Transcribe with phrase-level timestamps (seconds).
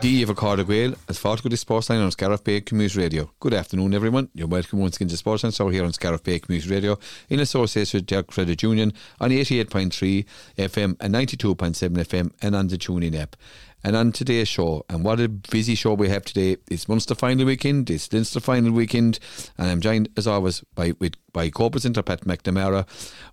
[0.00, 3.30] Díomh Carda Gael, as far go the Sportsline on Scariff Bay Community Radio.
[3.40, 4.28] Good afternoon, everyone.
[4.34, 6.98] You're welcome once again to Sportsline Show here on Scariff Bay Community Radio
[7.30, 10.26] in association with Derek Credit Union on 88.3
[10.58, 13.36] FM and 92.7 FM and on the TuneIn app.
[13.82, 16.58] And on today's show, and what a busy show we have today.
[16.70, 19.18] It's Munster final weekend, it's Leinster final weekend,
[19.56, 22.86] and I'm joined as always by with by co-presenter Pat McNamara.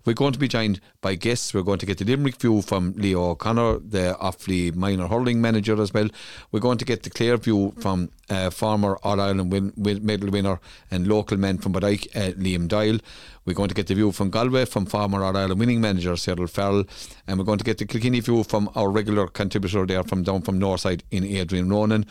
[0.04, 1.54] We're going to be joined by guests.
[1.54, 5.80] We're going to get the Limerick view from Leo O'Connor, the Offaly minor hurling manager
[5.80, 6.10] as well.
[6.52, 10.28] We're going to get the Clare view from uh, former All Ireland win, win, medal
[10.28, 12.98] winner and local man from Bodyke, uh, Liam Doyle.
[13.46, 16.46] We're going to get the view from Galway from former All Ireland winning manager Cyril
[16.46, 16.84] Farrell,
[17.26, 20.42] and we're going to get the Kilkenny view from our regular contributor there from down
[20.42, 22.06] from Northside in Adrian Ronan.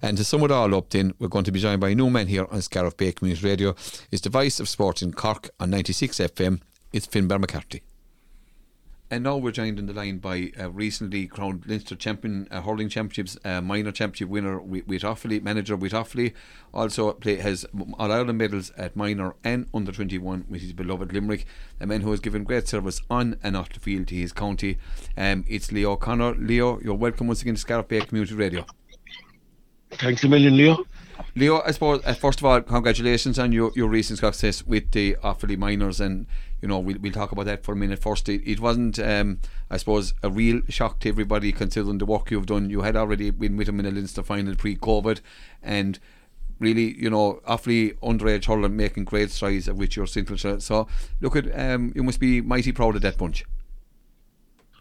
[0.00, 2.08] And to sum it all up, then we're going to be joined by a new
[2.08, 3.74] man here on Scariff Bay Community Radio.
[4.10, 6.60] Is the voice of sport in Cork on 96 FM.
[6.92, 7.82] It's Finbar McCarthy.
[9.10, 12.90] And now we're joined in the line by a recently crowned Leinster champion, uh, hurling
[12.90, 16.34] championships, uh, minor championship winner with Offaly, manager with Offaly.
[16.74, 17.64] Also play, has
[17.98, 21.46] All Ireland medals at minor and under 21 with his beloved Limerick.
[21.80, 24.76] A man who has given great service on and off the field to his county.
[25.16, 26.34] Um, it's Leo Connor.
[26.34, 28.66] Leo, you're welcome once again to Scariff Bay Community Radio.
[29.92, 30.84] Thanks a million, Leo.
[31.34, 35.16] Leo, I suppose uh, first of all, congratulations on your, your recent success with the
[35.22, 36.26] Offaly minors, and
[36.62, 37.98] you know we'll, we'll talk about that for a minute.
[37.98, 42.30] First, it, it wasn't, um, I suppose, a real shock to everybody considering the work
[42.30, 42.70] you've done.
[42.70, 45.20] You had already been with them in the Leinster final pre-COVID,
[45.62, 45.98] and
[46.58, 50.60] really, you know, Offaly underage hurling making great strides, of which you're central.
[50.60, 50.88] So,
[51.20, 53.44] look at, um, you must be mighty proud of that bunch.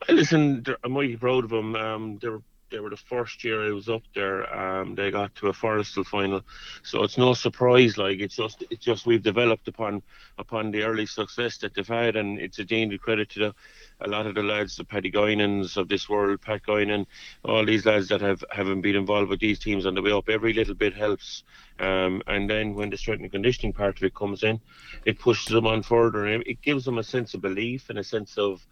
[0.09, 1.75] Listen, I'm mighty proud of them.
[1.75, 4.53] Um, they're they were the first year I was up there.
[4.53, 6.41] Um, they got to a Forestal final,
[6.83, 7.97] so it's no surprise.
[7.97, 10.01] Like it's just, it's just we've developed upon
[10.37, 13.55] upon the early success that they've had, and it's a genuine credit to the,
[14.01, 17.05] a lot of the lads, the Paddy Guinans of this world, Pat Guinan,
[17.43, 20.29] all these lads that have haven't been involved with these teams on the way up.
[20.29, 21.43] Every little bit helps.
[21.79, 24.59] Um, and then when the strength and conditioning part of it comes in,
[25.05, 28.03] it pushes them on further, and it gives them a sense of belief and a
[28.03, 28.65] sense of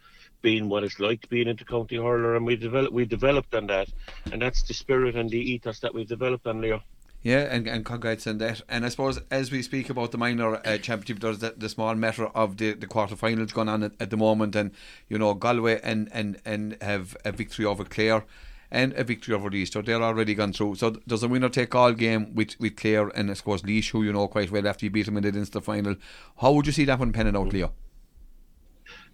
[0.46, 3.88] being what it's like being be county hurler, and we developed we developed on that,
[4.30, 6.80] and that's the spirit and the ethos that we've developed on Leo.
[7.24, 8.62] Yeah, and, and congrats on that.
[8.68, 11.96] And I suppose as we speak about the minor uh, championship, there's the, the, small
[11.96, 14.70] matter of the, the quarterfinals going on at, at, the moment, and
[15.08, 18.24] you know Galway and, and, and have a victory over Clare
[18.70, 19.82] and a victory over Easter.
[19.82, 20.76] They're already gone through.
[20.76, 24.04] So there's a winner take all game with, with Clare and I suppose Laois, who
[24.04, 25.96] you know quite well after you beat them in the Leinster final.
[26.40, 27.72] How would you see that one penning out, Leo?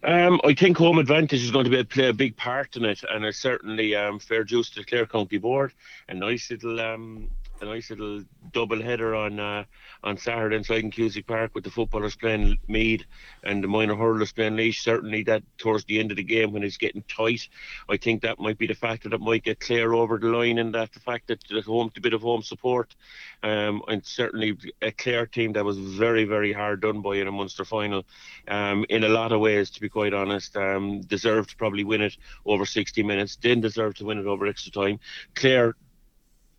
[0.05, 3.03] Um, I think home advantage is going to be, play a big part in it,
[3.09, 5.71] and it's certainly um, fair juice to the Clare County Board.
[6.09, 7.29] A nice little um,
[7.63, 9.63] a nice little double header on uh,
[10.03, 13.05] on Saturday inside in Cusack Park with the footballers playing Meath
[13.43, 14.73] and the minor hurlers playing Laois.
[14.73, 17.47] Certainly, that towards the end of the game when it's getting tight,
[17.89, 20.75] I think that might be the factor that might get Clare over the line, and
[20.75, 22.95] that the fact that there's home a bit of home support,
[23.43, 27.31] um, and certainly a Clare team that was very very hard done by in a
[27.31, 28.03] Munster final,
[28.47, 32.01] um, in a lot of ways to be quite honest, um, deserved to probably win
[32.01, 34.99] it over 60 minutes, didn't deserve to win it over extra time.
[35.33, 35.75] Clare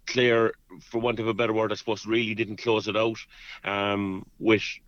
[0.07, 3.19] Clare, for want of a better word, I suppose, really didn't close it out.
[3.65, 4.83] Um, which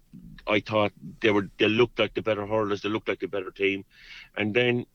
[0.46, 3.50] I thought they were they looked like the better hurlers, they looked like the better
[3.50, 3.84] team,
[4.36, 4.86] and then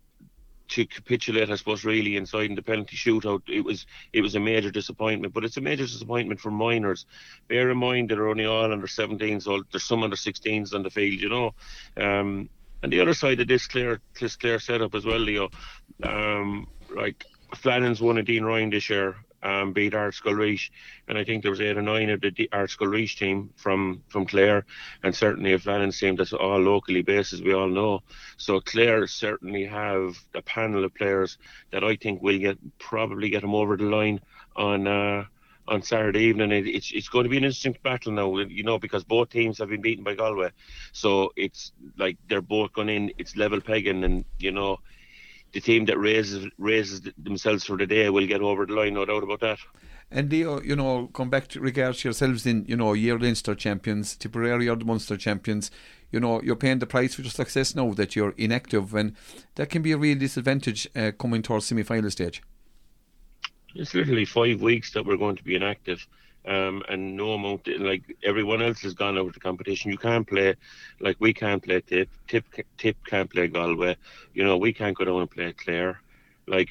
[0.69, 4.39] to capitulate, I suppose, really inside in the penalty shootout, it was it was a
[4.39, 5.33] major disappointment.
[5.33, 7.05] But it's a major disappointment for minors.
[7.47, 10.89] Bear in mind they're only all under 17, so there's some under 16s on the
[10.89, 11.53] field, you know.
[11.97, 12.49] Um,
[12.83, 15.49] and the other side of this Clare this Clare setup as well, Leo.
[16.03, 20.69] Um, like Flannan's won a Dean Ryan this year um, beat Ardscoil Rís,
[21.07, 24.25] and I think there was eight or nine of the Ardscoil Rís team from from
[24.25, 24.65] Clare,
[25.03, 28.01] and certainly a Flannan's team that's all locally based, as we all know.
[28.37, 31.37] So Clare certainly have a panel of players
[31.71, 34.21] that I think will get probably get them over the line
[34.55, 34.87] on.
[34.87, 35.25] Uh,
[35.67, 36.51] on Saturday evening.
[36.51, 39.59] It, it's it's going to be an interesting battle now, you know, because both teams
[39.59, 40.49] have been beaten by Galway,
[40.91, 43.11] so it's like they're both going in.
[43.17, 44.79] It's level pegging, and you know,
[45.53, 49.05] the team that raises raises themselves for the day will get over the line, no
[49.05, 49.59] doubt about that.
[50.09, 54.17] And Leo, you know, come back to regards yourselves in, you know, year Leinster champions,
[54.17, 55.71] Tipperary are the Munster champions.
[56.11, 59.15] You know, you're paying the price for your success now that you're inactive, and
[59.55, 62.41] that can be a real disadvantage uh, coming towards semi-final stage.
[63.73, 66.05] It's literally five weeks that we're going to be inactive
[66.45, 69.91] um, and no amount like everyone else has gone out of the competition.
[69.91, 70.55] You can't play
[70.99, 72.45] like we can't play Tip, Tip,
[72.77, 73.95] Tip can't play Galway.
[74.33, 76.01] You know we can't go down and play Clare.
[76.47, 76.69] Like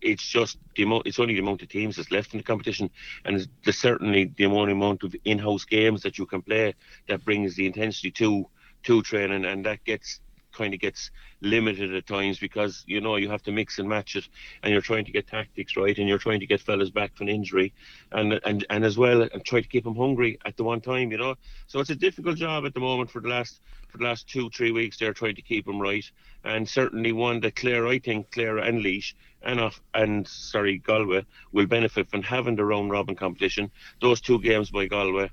[0.00, 1.06] it's just the amount.
[1.06, 2.90] It's only the amount of teams that's left in the competition,
[3.24, 6.74] and there's certainly the amount amount of in-house games that you can play
[7.08, 8.46] that brings the intensity to
[8.84, 10.20] to training, and that gets
[10.58, 11.10] kind of gets
[11.40, 14.28] limited at times because you know you have to mix and match it,
[14.62, 17.28] and you're trying to get tactics right, and you're trying to get fellas back from
[17.28, 17.72] injury,
[18.12, 21.10] and and and as well, and try to keep them hungry at the one time,
[21.12, 21.34] you know.
[21.68, 24.50] So it's a difficult job at the moment for the last for the last two
[24.50, 24.98] three weeks.
[24.98, 26.04] They're trying to keep them right,
[26.44, 31.24] and certainly one that Clare, I think Clare and Laois and off and sorry Galway
[31.52, 33.70] will benefit from having their own robin competition.
[34.00, 35.30] Those two games by Galway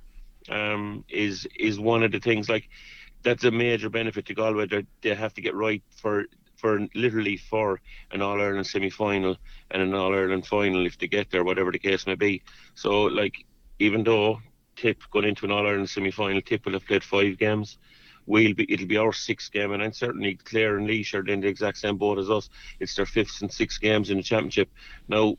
[0.49, 2.69] um, is is one of the things like
[3.25, 4.67] that's a major benefit to Galway.
[4.67, 6.25] They they have to get right for
[6.55, 7.81] for literally for
[8.11, 9.35] an All Ireland semi final
[9.71, 12.43] and an All Ireland final if they get there, whatever the case may be.
[12.75, 13.45] So like
[13.79, 14.39] even though
[14.77, 17.77] Tip going into an All Ireland semi final, Tip will have played five games.
[18.27, 21.41] We'll be it'll be our sixth game, and I'm certainly Clare and Laois are in
[21.41, 22.49] the exact same boat as us.
[22.79, 24.69] It's their fifth and sixth games in the championship.
[25.07, 25.37] Now,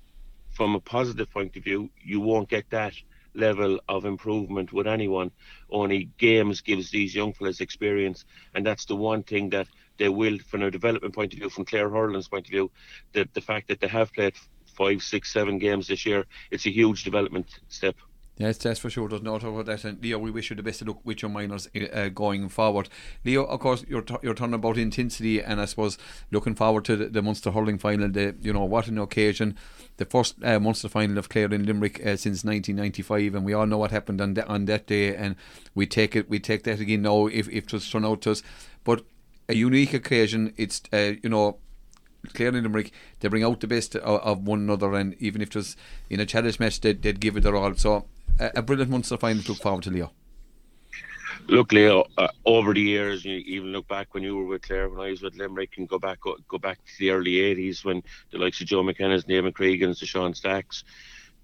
[0.55, 2.95] from a positive point of view, you won't get that
[3.37, 5.31] level of improvement with anyone.
[5.71, 8.25] Only games gives these young fellas experience,
[8.55, 9.69] and that's the one thing that
[9.99, 12.71] they will, from a development point of view, from Clare Hurling's point of view,
[13.13, 14.35] the the fact that they have played
[14.77, 17.97] five, six, seven games this year, it's a huge development step.
[18.39, 19.09] Yes, that's for sure.
[19.09, 19.85] There's no doubt about that.
[19.85, 22.91] And Leo, we wish you the best of luck with your minors uh, going forward.
[23.25, 25.97] Leo, of course, you're t- you're talking about intensity, and I suppose
[26.31, 28.11] looking forward to the, the Munster hurling final.
[28.11, 29.57] The you know what an occasion,
[29.97, 33.67] the first uh, Munster final of Clare in Limerick uh, since 1995, and we all
[33.67, 35.37] know what happened on that on that day, and
[35.75, 38.33] we take it we take that again now if if it was turned out to
[38.33, 38.43] us,
[38.85, 39.03] but
[39.49, 40.53] a unique occasion.
[40.59, 41.57] It's uh, you know
[42.35, 45.49] Clare and Limerick, they bring out the best of, of, one another, and even if
[45.49, 45.77] it was
[46.11, 47.75] in a challenge match, they'd, they'd give it their all.
[47.75, 48.07] So
[48.39, 50.13] a, brilliant Munster final to look forward to, Leo.
[51.49, 52.07] Look, Leo.
[52.19, 55.11] Uh, over the years, you even look back when you were with Clare, when I
[55.11, 58.03] was with Limerick, and go back go back to the early '80s when
[58.33, 60.83] the likes of Joe McKenna's, Neil McCregan's, the Sean Stacks,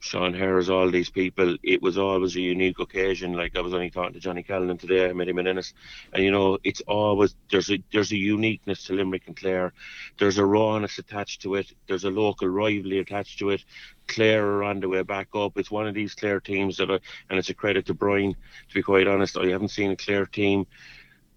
[0.02, 3.34] Sean Harris, all these people, it was always a unique occasion.
[3.34, 5.75] Like I was only talking to Johnny Callinan today, I met him in Ennis,
[6.12, 9.72] and you know, it's always there's a there's a uniqueness to Limerick and Clare.
[10.19, 11.72] There's a rawness attached to it.
[11.87, 13.64] There's a local rivalry attached to it.
[14.08, 15.56] Clare are on the way back up.
[15.56, 17.00] It's one of these Clare teams that, are,
[17.31, 18.32] and it's a credit to Brian.
[18.32, 20.66] To be quite honest, I haven't seen a Clare team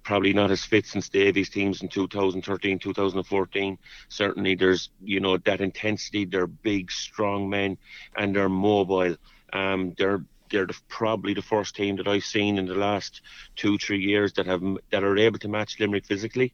[0.05, 3.77] probably not as fit since Davy's teams in 2013, 2014.
[4.07, 6.25] Certainly, there's you know that intensity.
[6.25, 7.77] They're big, strong men,
[8.15, 9.17] and they're mobile.
[9.51, 13.21] Um, they're they're the, probably the first team that I've seen in the last
[13.55, 14.61] two, three years that have
[14.91, 16.53] that are able to match Limerick physically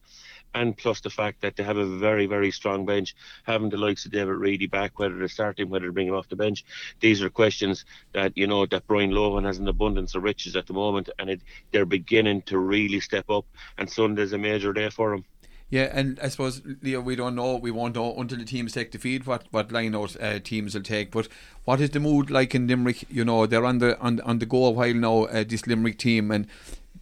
[0.53, 4.05] and plus the fact that they have a very, very strong bench, having the likes
[4.05, 6.65] of David Reidy back, whether to start him, whether to bring him off the bench.
[6.99, 10.67] These are questions that, you know, that Brian Lohan has an abundance of riches at
[10.67, 13.45] the moment, and it, they're beginning to really step up,
[13.77, 15.25] and Sunday's a major day for them.
[15.71, 18.91] Yeah, and I suppose Leo, we don't know, we won't know until the teams take
[18.91, 21.11] the field what what line out uh, teams will take.
[21.11, 21.29] But
[21.63, 23.05] what is the mood like in Limerick?
[23.09, 25.23] You know, they're on the on on the go a while now.
[25.23, 26.45] Uh, this Limerick team, and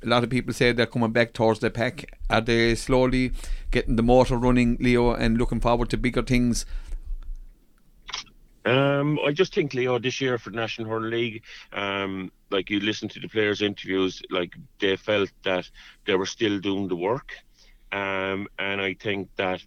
[0.04, 2.18] a lot of people say they're coming back towards the pack.
[2.30, 3.32] Are they slowly
[3.72, 6.66] getting the motor running, Leo, and looking forward to bigger things?
[8.66, 11.44] Um, I just think Leo this year for the National Hurling League,
[11.74, 15.70] um, like you listen to the players' interviews, like they felt that
[16.06, 17.34] they were still doing the work,
[17.92, 19.62] um, and I think that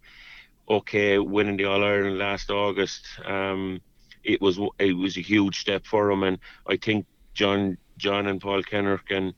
[0.69, 3.81] okay, winning the All Ireland last August, um,
[4.25, 6.39] it was it was a huge step for them, and
[6.69, 9.35] I think John John and Paul Kinnerk and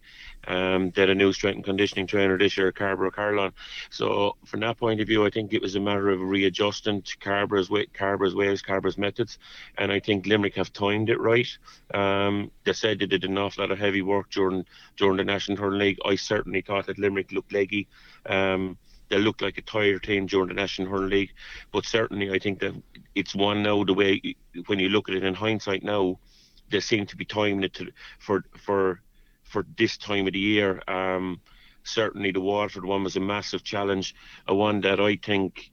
[0.46, 3.52] um, they're a new strength and conditioning trainer this year, Cairbre Carlon.
[3.90, 7.16] So from that point of view, I think it was a matter of readjusting to
[7.18, 9.38] Cairbre's way, Cairbre's ways, Cairbre's methods,
[9.78, 11.48] and I think Limerick have timed it right.
[11.92, 14.64] Um, they said they did an awful lot of heavy work during
[14.96, 15.98] during the National Hurling League.
[16.04, 17.88] I certainly thought that Limerick looked leggy.
[18.26, 18.78] Um,
[19.08, 21.32] they looked like a tired team during the National Hurling League,
[21.72, 22.74] but certainly I think that
[23.14, 26.18] it's one now the way when you look at it in hindsight now,
[26.74, 29.00] they seem to be timing it to, for for
[29.44, 30.82] for this time of the year.
[30.88, 31.40] Um,
[31.84, 34.14] certainly, the Waterford one was a massive challenge,
[34.48, 35.70] a one that I think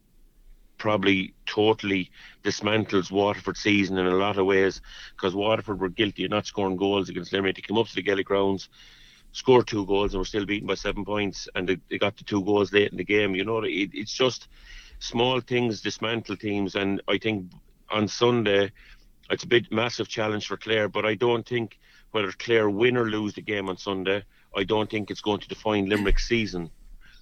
[0.78, 2.12] probably totally
[2.44, 4.82] dismantles Waterford season in a lot of ways
[5.16, 7.56] because Waterford were guilty of not scoring goals against Limerick.
[7.56, 8.70] They came up to the Gaelic grounds,
[9.32, 12.24] scored two goals, and were still beaten by seven points, and they, they got the
[12.24, 13.36] two goals late in the game.
[13.36, 14.48] You know, it, it's just
[15.00, 17.52] small things dismantle teams, and I think
[17.92, 18.72] on Sunday
[19.32, 21.80] it's a big massive challenge for Clare, but I don't think
[22.12, 24.24] whether Clare win or lose the game on Sunday,
[24.56, 26.70] I don't think it's going to define Limerick's season,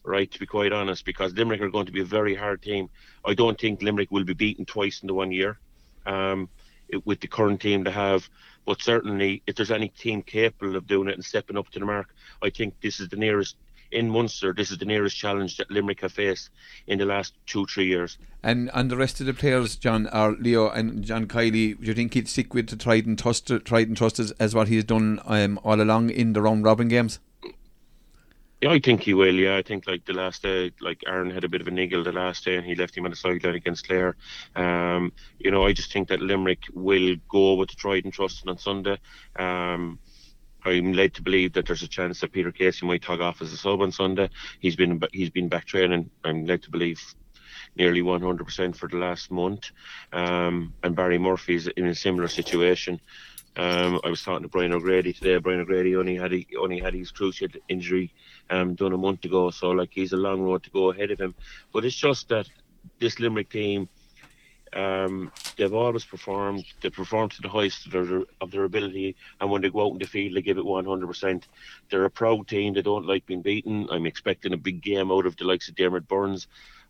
[0.04, 0.30] right?
[0.32, 2.90] To be quite honest, because Limerick are going to be a very hard team.
[3.24, 5.60] I don't think Limerick will be beaten twice in the one year.
[6.06, 6.50] Um,
[6.88, 8.28] it, with the current team they have,
[8.66, 11.86] but certainly if there's any team capable of doing it and stepping up to the
[11.86, 12.08] mark,
[12.42, 13.56] I think this is the nearest
[13.92, 16.50] in Munster, this is the nearest challenge that Limerick have faced
[16.88, 18.18] in the last two, three years.
[18.44, 21.94] And and the rest of the players, John, are Leo and John Kiely, do you
[21.94, 25.20] think he'd stick with the tried and trusted, tried and trusted as what he's done
[25.26, 27.20] um, all along in the round robin games?
[28.62, 29.36] Yeah, I think he will.
[29.36, 32.04] Yeah, I think like the last day, like Aaron had a bit of a niggle
[32.04, 34.18] the last day, and he left him on the sideline against Clare.
[34.54, 38.50] Um, you know, I just think that Limerick will go with the tried and trusted
[38.50, 38.98] on Sunday.
[39.38, 39.98] Um,
[40.66, 43.54] I'm led to believe that there's a chance that Peter Casey might tug off as
[43.54, 44.30] a sub on Sunday.
[44.60, 46.10] He's been he's been back training.
[46.24, 47.02] I'm led to believe
[47.76, 49.72] nearly 100% for the last month.
[50.12, 53.00] Um, and Barry Murphy's in a similar situation.
[53.56, 55.38] Um, I was talking to Brian O'Grady today.
[55.38, 58.14] Brian O'Grady only had he, only had his cruciate injury
[58.50, 61.20] um, done a month ago, so like he's a long road to go ahead of
[61.20, 61.36] him.
[61.74, 62.48] But it's just that
[63.00, 63.90] this Limerick team,
[64.74, 66.66] um, they've always performed.
[66.82, 69.94] They perform to the highest of their, of their ability, and when they go out
[69.94, 71.44] in the field, they give it 100%.
[71.90, 72.74] They're a proud team.
[72.74, 73.88] They don't like being beaten.
[73.92, 76.48] I'm expecting a big game out of the likes of Dermot Byrnes.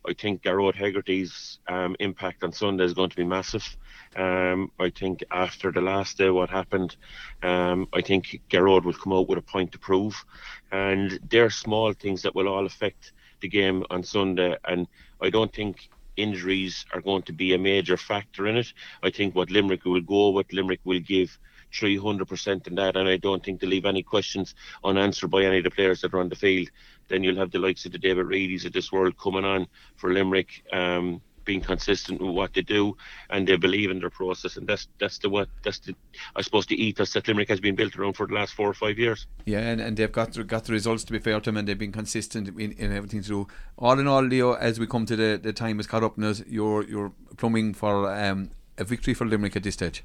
[0.07, 3.77] I think Gearóid Hegarty's um, impact on Sunday is going to be massive.
[4.15, 6.95] Um, I think after the last day, what happened,
[7.43, 10.25] um, I think Gearóid will come out with a point to prove,
[10.71, 14.55] and there are small things that will all affect the game on Sunday.
[14.65, 14.88] And
[15.21, 15.89] I don't think
[16.21, 18.73] injuries are going to be a major factor in it.
[19.03, 21.38] I think what Limerick will go with, Limerick will give
[21.73, 25.63] 300% in that, and I don't think to leave any questions unanswered by any of
[25.63, 26.69] the players that are on the field.
[27.07, 30.11] Then you'll have the likes of the David Reidy's of this world coming on for
[30.11, 30.63] Limerick.
[30.71, 32.95] Um, being consistent with what they do
[33.31, 35.95] and they believe in their process and that's that's the what that's the
[36.35, 38.75] I suppose the ethos that Limerick has been built around for the last four or
[38.75, 39.25] five years.
[39.45, 41.67] Yeah, and, and they've got the, got the results to be fair to them and
[41.67, 43.47] they've been consistent in, in everything to do.
[43.79, 46.33] All in all, Leo, as we come to the, the time is caught up now,
[46.47, 50.03] you're you're plumbing for um, a victory for Limerick at this stage.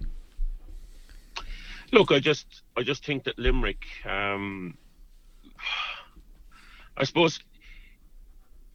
[1.93, 4.79] Look, I just I just think that Limerick, um,
[6.97, 7.39] I suppose,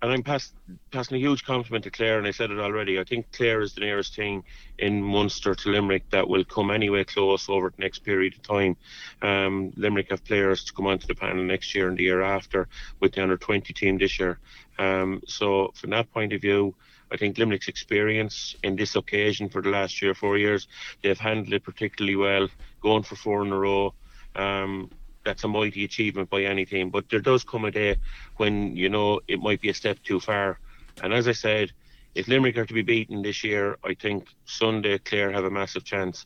[0.01, 0.53] and I'm pass,
[0.91, 2.99] passing a huge compliment to Clare, and I said it already.
[2.99, 4.43] I think Clare is the nearest thing
[4.77, 8.77] in Munster to Limerick that will come anywhere close over the next period of time.
[9.21, 12.69] Um, Limerick have players to come onto the panel next year and the year after
[13.01, 14.39] with the under 20 team this year.
[14.77, 16.75] Um, so from that point of view,
[17.11, 20.67] I think Limerick's experience in this occasion for the last or four years,
[21.01, 22.47] they've handled it particularly well,
[22.81, 23.93] going for four in a row.
[24.35, 24.91] Um,
[25.23, 26.89] that's a mighty achievement by any team.
[26.89, 27.97] But there does come a day
[28.37, 30.59] when, you know, it might be a step too far.
[31.01, 31.71] And as I said,
[32.15, 35.83] if Limerick are to be beaten this year, I think Sunday Clare have a massive
[35.83, 36.25] chance.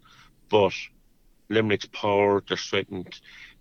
[0.50, 0.74] But
[1.50, 3.20] Limerick's power, their strength,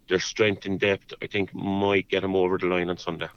[0.09, 3.29] their strength and depth, I think might get them over the line on Sunday.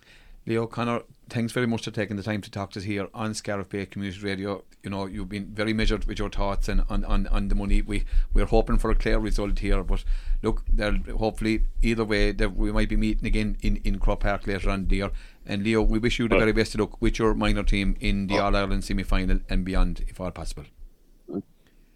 [0.48, 3.34] Leo Connor, thanks very much for taking the time to talk to us here on
[3.34, 4.64] Scariff Bay Community Radio.
[4.84, 7.82] You know, you've been very measured with your thoughts and on, on, on the money.
[7.82, 10.04] We we're hoping for a clear result here, but
[10.44, 14.46] look, there hopefully either way that we might be meeting again in, in Croke Park
[14.46, 15.12] later on the year.
[15.48, 18.28] And Leo, we wish you the very best of luck with your minor team in
[18.28, 18.46] the oh.
[18.46, 20.66] All Ireland semi final and beyond, if all possible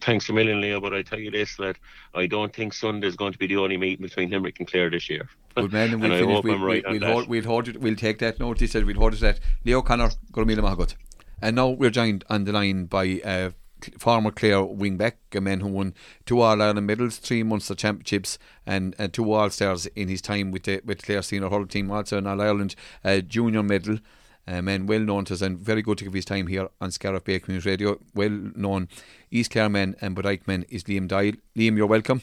[0.01, 0.79] thanks a million, Leo.
[0.79, 1.77] But I tell you this, that
[2.15, 4.89] I don't think Sunday is going to be the only meeting between Limerick and Clare
[4.89, 5.29] this year.
[5.55, 7.67] Good man, and, we'll and finish, I hope we'll, right we'll, we'll, hold, we'll, hold
[7.67, 10.95] it, we'll take that notice and we'll hold it that Leo Connor, Gormila Mahagut.
[11.41, 13.51] And now we're joined on the line by uh,
[13.97, 15.93] former Clare wingback, a man who won
[16.25, 20.51] two All Ireland medals, three Munster championships, and, and two All Stars in his time
[20.51, 21.91] with the with Clare senior hurling team.
[21.91, 23.99] Also an All Ireland uh, junior medal
[24.47, 26.91] uh, man well known to us and very good to give his time here on
[26.91, 27.99] Scariff Bay Community Radio.
[28.13, 28.89] Well known
[29.31, 31.33] East Clare man and Bodyke man is Liam Doyle.
[31.55, 32.21] Liam, you're welcome.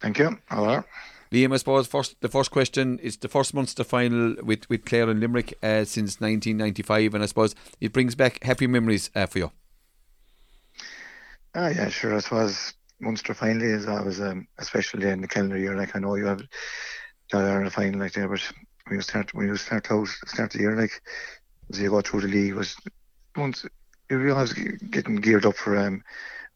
[0.00, 0.38] Thank you.
[0.48, 0.84] Hello.
[1.34, 5.10] Liam, I suppose first the first question is the first Munster final with, with Clare
[5.10, 9.38] and Limerick uh, since 1995, and I suppose it brings back happy memories uh, for
[9.38, 9.52] you.
[11.54, 12.14] Ah, yeah, sure.
[12.14, 15.76] I suppose Munster finally is always, um, especially in the calendar year.
[15.76, 16.42] Like I know you have
[17.30, 18.40] the Ireland final like there, but
[18.86, 21.00] when you start when you start out start the year like
[21.70, 22.76] as you go through the league was
[23.36, 23.64] once
[24.10, 26.02] you realise getting geared up for um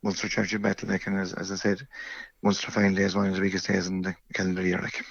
[0.03, 1.87] Munster Championship battle like and as, as I said
[2.43, 5.05] Munster final day is one of the biggest days in the calendar year like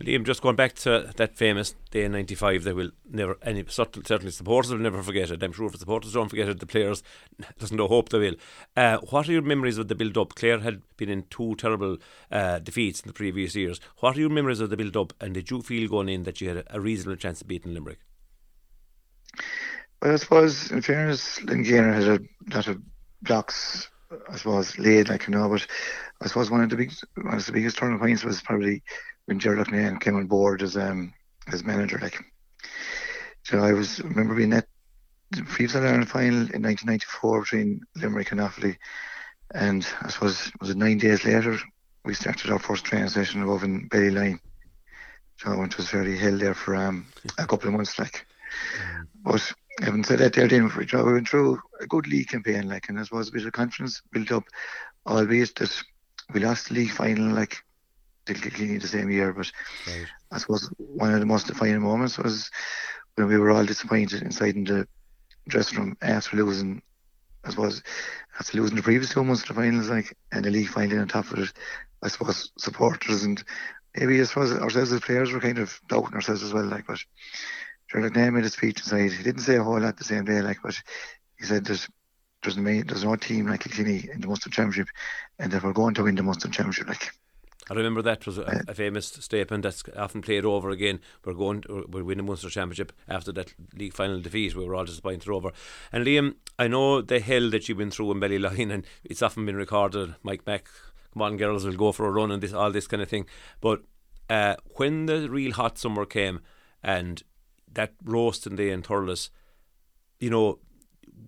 [0.00, 4.30] Liam, just going back to that famous day in '95, they will never any certainly
[4.30, 5.42] supporters will never forget it.
[5.42, 7.02] I'm sure if the supporters don't forget it, the players
[7.58, 8.34] there's no hope they will.
[8.76, 10.34] Uh, what are your memories of the build up?
[10.34, 11.96] Clare had been in two terrible
[12.30, 13.80] uh, defeats in the previous years.
[14.00, 15.14] What are your memories of the build up?
[15.18, 18.00] And did you feel going in that you had a reasonable chance of beating Limerick?
[20.02, 22.82] Well, I suppose in fairness, Loughnane had a lot of
[23.22, 23.88] blocks.
[24.30, 25.66] I suppose laid like you know, but
[26.22, 28.82] I suppose one of the big, one of the biggest turning points was probably
[29.26, 31.12] when Ger Loughnane came on board as um
[31.52, 31.98] as manager.
[31.98, 32.22] Like,
[33.44, 34.66] so I was remember being at
[35.32, 38.76] the previous Ireland final in 1994 between Limerick and Offaly,
[39.52, 41.58] and I suppose was it nine days later
[42.04, 44.38] we started our first training session above in Ballyline.
[45.38, 48.26] So it was very held there for um, a couple of months, like.
[49.22, 52.98] But having said that, there, then we went through a good league campaign, like, and
[52.98, 54.44] I suppose a bit of confidence built up,
[55.06, 55.82] albeit that
[56.32, 57.58] we lost the league final, like,
[58.26, 59.32] Kilkenny the same year.
[59.32, 59.50] But
[59.86, 60.06] Right.
[60.32, 62.50] I suppose one of the most defining moments was
[63.14, 64.88] when we were all disappointed inside in the
[65.48, 66.82] dressing room after losing.
[67.44, 67.82] I suppose
[68.40, 71.06] after losing the previous two months of the finals, like and the league final on
[71.06, 71.52] top of it,
[72.02, 73.42] I suppose supporters and
[73.96, 76.64] maybe as far as ourselves as players were kind of doubting ourselves as well.
[76.64, 76.98] Like, but
[77.88, 79.12] Ger Loughnane made a speech inside.
[79.12, 80.80] He didn't say a whole lot the same day, like, but
[81.38, 81.88] he said that
[82.42, 84.88] there's no there's no team like Kilkenny in the Munster Championship,
[85.38, 86.88] and that we're going to win the Munster Championship.
[86.88, 87.12] Like,
[87.68, 91.00] I remember that was a, a famous statement that's often played over again.
[91.24, 94.54] We're going, to, we're winning Munster Championship after that league final defeat.
[94.54, 95.50] We were all disappointed over.
[95.92, 99.46] And Liam, I know the hell that you've been through in Ballyline, and it's often
[99.46, 100.14] been recorded.
[100.22, 100.68] Mike Mack,
[101.12, 103.26] come on, girls, will go for a run and this, all this kind of thing.
[103.60, 103.82] But
[104.30, 106.40] uh, when the real hot summer came,
[106.84, 107.24] and
[107.76, 109.30] that roasting day in Thurles,
[110.18, 110.58] you know,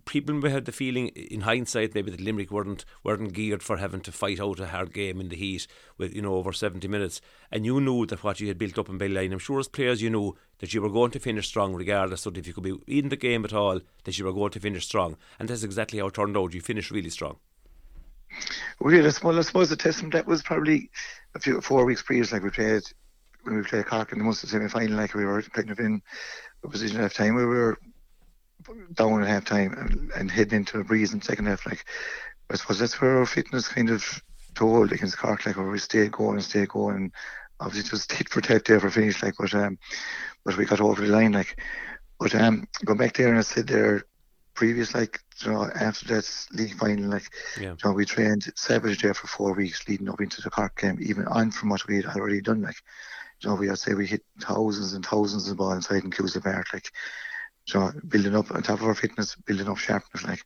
[0.05, 4.01] people may have the feeling in hindsight maybe that Limerick weren't weren't geared for having
[4.01, 7.21] to fight out a hard game in the heat with you know over 70 minutes
[7.51, 10.01] and you knew that what you had built up in Ballyline I'm sure as players
[10.01, 12.77] you knew that you were going to finish strong regardless of if you could be
[12.87, 15.99] in the game at all that you were going to finish strong and that's exactly
[15.99, 17.37] how it turned out you finished really strong
[18.79, 19.05] we did.
[19.05, 20.89] I suppose, I suppose the testament that was probably
[21.35, 22.31] a few four weeks previous.
[22.31, 22.83] Like we played
[23.43, 24.97] when we played Cork in the Munster semi final.
[24.97, 26.01] Like we were kind of in
[26.63, 27.77] a position at half time where we were
[28.93, 31.65] down at half time and, and heading into a breeze in the second half.
[31.65, 31.85] Like
[32.49, 34.21] I suppose that's where our fitness kind of
[34.55, 35.45] told against Cork.
[35.45, 36.95] Like where we stayed going and stayed going.
[36.95, 37.11] And
[37.59, 39.21] obviously just hit for tat there for finish.
[39.21, 39.77] Like but um,
[40.43, 41.33] but we got over the line.
[41.33, 41.61] Like
[42.19, 44.03] but um, going back there and I said there
[44.53, 49.01] previous like you know after that league final like yeah you know, we trained savage
[49.01, 51.95] there for four weeks leading up into the Cork game, even on from what we
[51.95, 52.61] had already done.
[52.61, 52.75] Like,
[53.41, 56.43] you know, we I'd say we hit thousands and thousands of ball inside in Cusack
[56.43, 56.91] Park, like,
[57.73, 60.23] know, building up on top of our fitness, building up sharpness.
[60.23, 60.43] Like,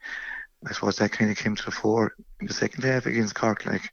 [0.67, 3.65] I suppose that kind of came to the fore in the second half against Cork.
[3.65, 3.89] Like,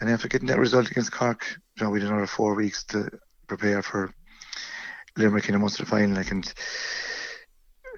[0.00, 1.44] and after getting that result against Cork,
[1.76, 3.08] you know, we had another four weeks to
[3.46, 4.12] prepare for
[5.16, 6.16] Limerick in the Munster final.
[6.16, 6.52] Like, and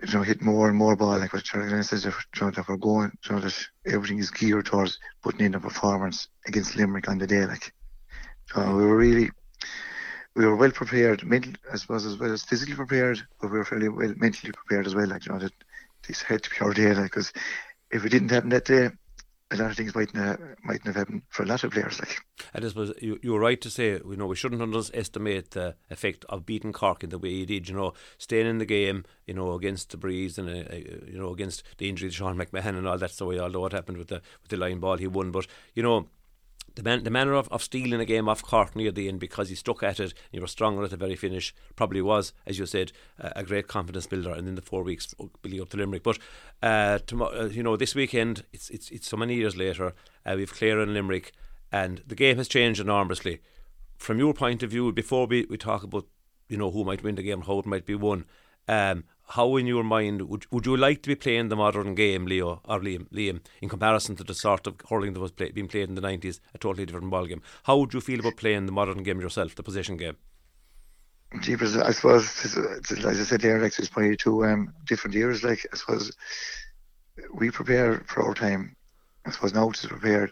[0.06, 2.68] you know, hit more and more ball, like what Charlie Glenn says, you know, that
[2.68, 7.08] we're going, you know, that everything is geared towards putting in a performance against Limerick
[7.08, 7.46] on the day.
[7.46, 7.72] Like,
[8.52, 9.30] so we were really,
[10.34, 13.64] we were well prepared, mental, I suppose, as well as physically prepared, but we were
[13.64, 15.06] fairly well mentally prepared as well.
[15.06, 15.52] Like, you know, that
[16.06, 17.32] this had to be our day, because
[17.90, 18.90] if it didn't happen that day,
[19.50, 22.00] a lot of things mightn't have, mightn't have happened for a lot of players.
[22.00, 22.18] Like,
[22.52, 25.76] And I suppose you, you were right to say, you know, we shouldn't underestimate the
[25.90, 29.04] effect of beating Cork in the way you did, you know, staying in the game,
[29.26, 32.36] you know, against the breeze and, uh, uh, you know, against the injury to Sean
[32.36, 35.06] McMahon and all that story, although what happened with the with the line ball, he
[35.06, 35.30] won.
[35.30, 36.08] But, you know,
[36.74, 39.48] the, man, the manner of, of stealing a game off Cork near the end because
[39.48, 42.66] he stuck at it, you were stronger at the very finish, probably was, as you
[42.66, 44.32] said, a, a great confidence builder.
[44.32, 46.02] And in the four weeks building up to Limerick.
[46.02, 46.18] But,
[46.62, 49.94] uh, tomorrow, uh, you know, this weekend, it's, it's, it's so many years later,
[50.26, 51.32] uh, we've Clare and Limerick,
[51.70, 53.40] and the game has changed enormously.
[53.96, 56.06] From your point of view, before we, we talk about,
[56.48, 58.24] you know, who might win the game, how it might be won,
[58.68, 62.26] um, how in your mind would would you like to be playing the modern game,
[62.26, 65.68] Leo or Liam, Liam, in comparison to the sort of hurling that was play, being
[65.68, 67.42] played in the nineties, a totally different ball game?
[67.64, 70.16] How would you feel about playing the modern game yourself, the possession game?
[71.40, 75.14] Jeepers, I suppose, it's, it's, as I said there, like, there's probably two um, different
[75.14, 75.42] years.
[75.42, 76.12] Like, I suppose
[77.32, 78.76] we prepare for our time.
[79.26, 80.30] I suppose now to prepare.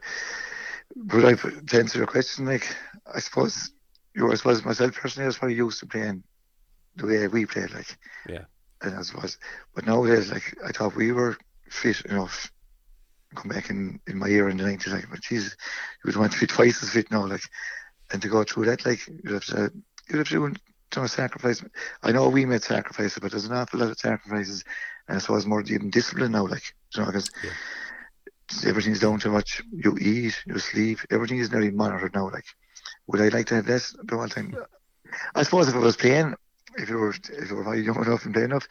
[0.95, 2.77] But I, to answer your question, like,
[3.13, 3.73] I suppose,
[4.15, 6.23] you I suppose myself personally, I was probably used to playing
[6.97, 7.97] the way we played, like,
[8.29, 8.45] Yeah.
[8.83, 9.39] And I suppose,
[9.75, 11.37] but nowadays, like, I thought we were
[11.69, 12.51] fit enough.
[13.35, 15.57] Come back in, in my year in the 90s, like, but Jesus,
[16.05, 17.43] you would want to be twice as fit now, like,
[18.13, 19.73] and to go through that, like, you'd have to,
[20.09, 20.55] you'd have to do you
[20.97, 21.65] know, sacrifice.
[22.03, 24.65] I know we made sacrifices, but there's an awful lot of sacrifices,
[25.09, 26.65] and I suppose more even discipline now, like,
[26.95, 28.69] you know, because Yeah.
[28.69, 32.29] everything's down to what you eat, you sleep, everything is nearly monitored now.
[32.31, 32.45] Like,
[33.07, 34.55] would I like to have this the whole time?
[35.35, 36.35] I suppose if I was playing,
[36.77, 38.69] if you were if you were young enough and playing enough,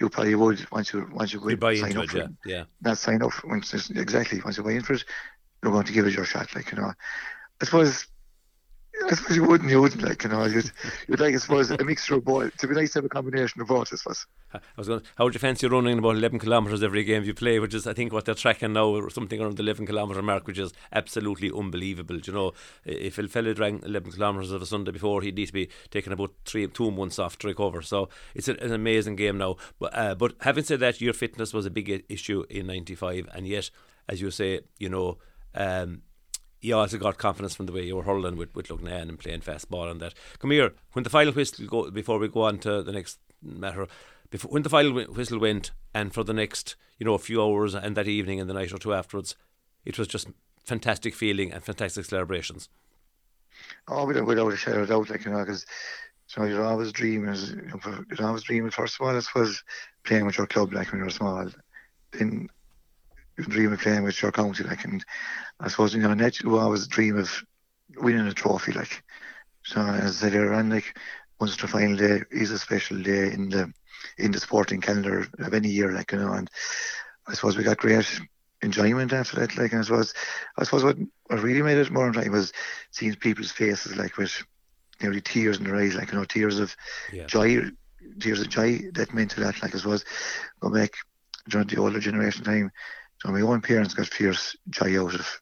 [0.00, 2.24] you probably would once you once you go You buy sign up it, for yeah,
[2.24, 2.64] it, yeah.
[2.80, 5.04] not sign up once exactly once you buy in for it,
[5.62, 6.54] you're going to give it your shot.
[6.54, 6.92] Like you know,
[7.60, 8.06] I suppose.
[9.10, 10.70] I suppose you wouldn't, you wouldn't like, you know, you'd,
[11.08, 12.48] you'd like, I suppose, a mixture of both.
[12.54, 14.26] It'd be nice to have a combination of both, I suppose.
[14.54, 15.02] I was going.
[15.16, 17.58] How would you fancy running about 11 kilometres every game you play?
[17.58, 20.46] Which is, I think, what they're tracking now, or something around the 11 kilometre mark,
[20.46, 22.18] which is absolutely unbelievable.
[22.18, 22.52] Do you know,
[22.84, 26.12] if a fella ran 11 kilometres of a Sunday before, he'd need to be taking
[26.12, 27.82] about three, two months off to recover.
[27.82, 29.56] So it's an, an amazing game now.
[29.78, 33.46] But uh, but having said that, your fitness was a big issue in '95, and
[33.46, 33.70] yet,
[34.08, 35.18] as you say, you know.
[35.54, 36.02] Um,
[36.62, 39.40] you also got confidence from the way you were hurling with, with Loughnane and playing
[39.40, 40.14] fast ball and that.
[40.38, 43.88] Come here, when the final whistle go before we go on to the next matter,
[44.30, 47.74] before when the final whistle went, and for the next you know a few hours
[47.74, 49.34] and that evening and the night or two afterwards,
[49.84, 50.28] it was just
[50.64, 52.68] fantastic feeling and fantastic celebrations.
[53.88, 55.66] Oh, without, without a shadow of doubt, like, you know, because
[56.36, 59.62] you know, you're always dreaming, you're always dreaming, first of all, I suppose,
[60.04, 61.48] playing with your club, like, when you were small.
[62.12, 62.48] Then
[63.38, 65.04] you dream of playing with your county, like, and
[65.60, 67.42] I suppose, you know, net, you always dream of
[67.96, 69.02] winning a trophy, like.
[69.64, 70.98] So, as I said earlier on, like,
[71.40, 73.72] once the final day is a special day in the
[74.18, 76.50] in the sporting calendar of any year, like, you know, and
[77.28, 78.20] I suppose we got great
[78.62, 79.56] enjoyment after that.
[79.56, 80.14] Like, and I suppose,
[80.58, 82.52] I suppose what, what really made it more enjoying was
[82.90, 84.42] seeing people's faces, like, with
[85.00, 86.74] nearly tears in their eyes, like, you know, tears of
[87.12, 87.26] yeah.
[87.26, 87.60] joy,
[88.20, 89.62] tears of joy that meant to that.
[89.62, 90.04] Like, I suppose,
[90.60, 90.94] go back
[91.48, 92.70] during the older generation time,
[93.22, 95.40] so my own parents got fierce joy out of,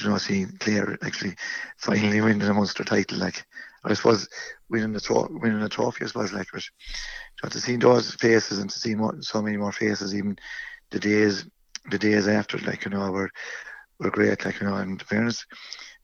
[0.00, 1.34] you know, seeing Clare actually
[1.78, 3.16] finally winning a Munster title.
[3.16, 3.46] Like,
[3.84, 4.28] I suppose
[4.68, 6.62] winning the tro- winning the trophy, I suppose, like, but
[7.42, 10.36] so to see those faces and to see more, so many more faces, even
[10.90, 11.46] the days
[11.90, 13.30] the days after, like you know, were
[13.98, 14.44] were great.
[14.44, 15.46] Like you know, and fairness,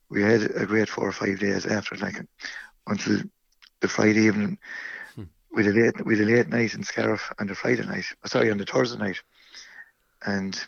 [0.09, 2.25] we had a great four or five days after, like
[2.87, 3.19] until
[3.81, 4.57] the Friday evening.
[5.13, 5.23] Hmm.
[5.53, 8.05] We had a late we had a late night in Scariff on the Friday night.
[8.25, 9.21] Sorry, on the Thursday night,
[10.25, 10.59] and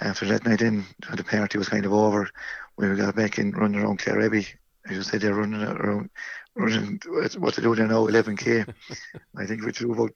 [0.00, 2.28] uh, after that night in, the party was kind of over.
[2.76, 4.46] We got back in, running around Clare Abbey,
[4.88, 6.10] as you said, they're running around,
[6.56, 7.00] running
[7.38, 8.72] what to do there now, 11k.
[9.36, 10.12] I think we threw about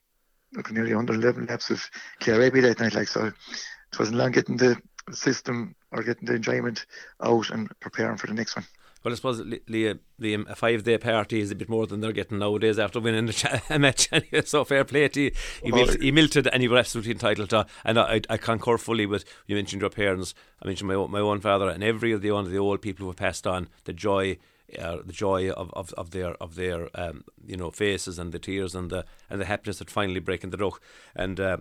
[0.70, 1.82] nearly 111 laps of
[2.20, 4.76] Clare Abbey that night, like so it wasn't long getting the
[5.12, 6.86] system or getting the enjoyment
[7.22, 8.66] out and preparing for the next one.
[9.04, 12.12] Well, I suppose Liam, Liam, a five day party is a bit more than they're
[12.12, 13.32] getting nowadays after winning
[13.70, 14.08] a match.
[14.44, 15.30] so fair play to you.
[15.62, 17.66] He, well, milted, he milted and he was absolutely entitled to.
[17.84, 20.34] And I, I concur fully with you mentioned your parents.
[20.62, 23.04] I mentioned my my own father and every of the one of the old people
[23.04, 24.38] who have passed on the joy.
[24.76, 28.38] Uh, the joy of, of, of their of their um, you know faces and the
[28.40, 30.82] tears and the and the happiness at finally breaking the duck
[31.14, 31.58] and uh,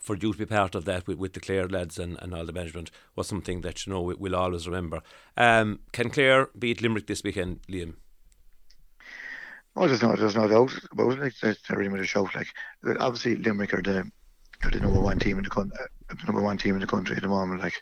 [0.00, 2.44] for you to be part of that with, with the Clare lads and, and all
[2.44, 5.02] the management was something that you know we, will always remember.
[5.36, 7.94] Um, can Clare beat Limerick this weekend, Liam?
[9.76, 11.20] Oh, there's no, there's no doubt about it.
[11.20, 12.34] Like, there's really much a shout.
[12.34, 12.48] Like,
[12.98, 14.10] obviously, Limerick are the,
[14.64, 15.78] are the number one team in the country,
[16.10, 17.62] uh, number one team in the country at the moment.
[17.62, 17.80] Like,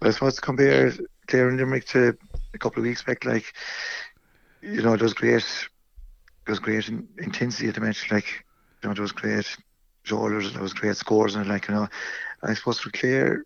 [0.00, 0.92] but I suppose to compare
[1.28, 2.16] Clare and Limerick to
[2.54, 3.54] a couple of weeks back, like,
[4.62, 5.44] you know, there was great,
[6.44, 8.10] there was great intensity at the match.
[8.10, 8.44] Like,
[8.82, 9.56] you know, there was great
[10.06, 10.52] shoulders.
[10.52, 11.88] There was great scores and like you know,
[12.42, 13.44] I suppose for Clare,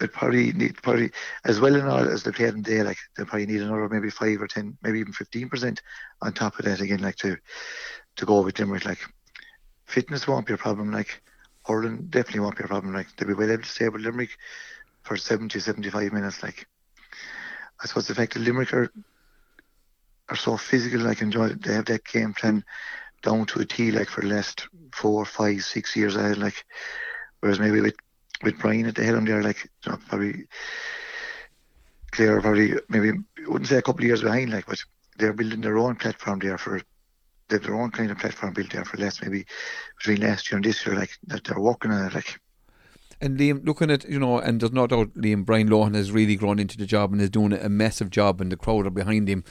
[0.00, 1.10] they probably need probably
[1.44, 2.82] as well and all as they played in day.
[2.82, 5.82] Like they probably need another maybe five or ten, maybe even fifteen percent
[6.22, 7.02] on top of that again.
[7.02, 7.36] Like to
[8.16, 8.84] to go with Limerick.
[8.84, 9.00] Like
[9.86, 10.92] fitness won't be a problem.
[10.92, 11.22] Like
[11.66, 12.94] hurling definitely won't be a problem.
[12.94, 14.30] Like they'll be well able to stay with Limerick
[15.02, 16.42] for 70, 75 minutes.
[16.42, 16.66] Like
[17.82, 18.90] I suppose the fact that Limerick are
[20.28, 22.64] are so physical, like enjoy they have that game plan
[23.22, 26.38] down to a T like for the last four, five, six years ahead.
[26.38, 26.64] Like
[27.40, 27.96] whereas maybe with
[28.42, 30.46] with Brian at the helm there, like you know, probably
[32.10, 34.78] Clare probably maybe I wouldn't say a couple of years behind, like but
[35.18, 36.80] they're building their own platform there for
[37.48, 39.46] they have their own kind of platform built there for less maybe
[39.98, 42.40] between last year and this year, like that they're working on it like
[43.20, 46.36] and Liam, looking at, you know, and there's no doubt Liam, Brian Lohan has really
[46.36, 49.28] grown into the job and is doing a massive job, and the crowd are behind
[49.28, 49.44] him.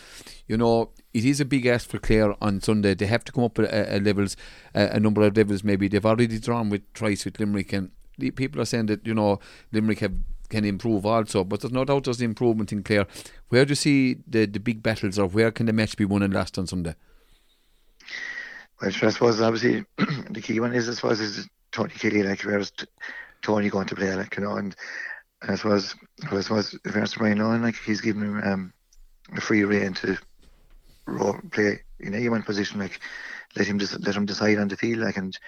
[0.48, 2.94] You know, it is a big ask for Clare on Sunday.
[2.94, 4.38] They have to come up with a, a levels,
[4.74, 5.88] a, a, number of levels maybe.
[5.88, 7.92] They've already drawn with twice with Limerick, and
[8.36, 9.40] people are saying that, you know,
[9.72, 10.14] Limerick have
[10.50, 13.06] can improve also, but there's no doubt there's improvement in Clare.
[13.50, 16.24] Where do you see the, the big battles, or where can the match be won
[16.24, 16.96] and lost on Sunday?
[18.82, 19.86] Well, I suppose obviously
[20.30, 22.72] the key one is, I suppose, is Tony Kelly, like, whereas
[23.48, 24.76] Tony going to play, like you know, and,
[25.42, 25.96] and I suppose
[26.30, 28.74] I suppose if it's Brian Lohan, like he's given him um,
[29.36, 30.18] a free rein to
[31.06, 33.00] role, play in any one position, like
[33.56, 35.40] let him just let him decide on the field, like and.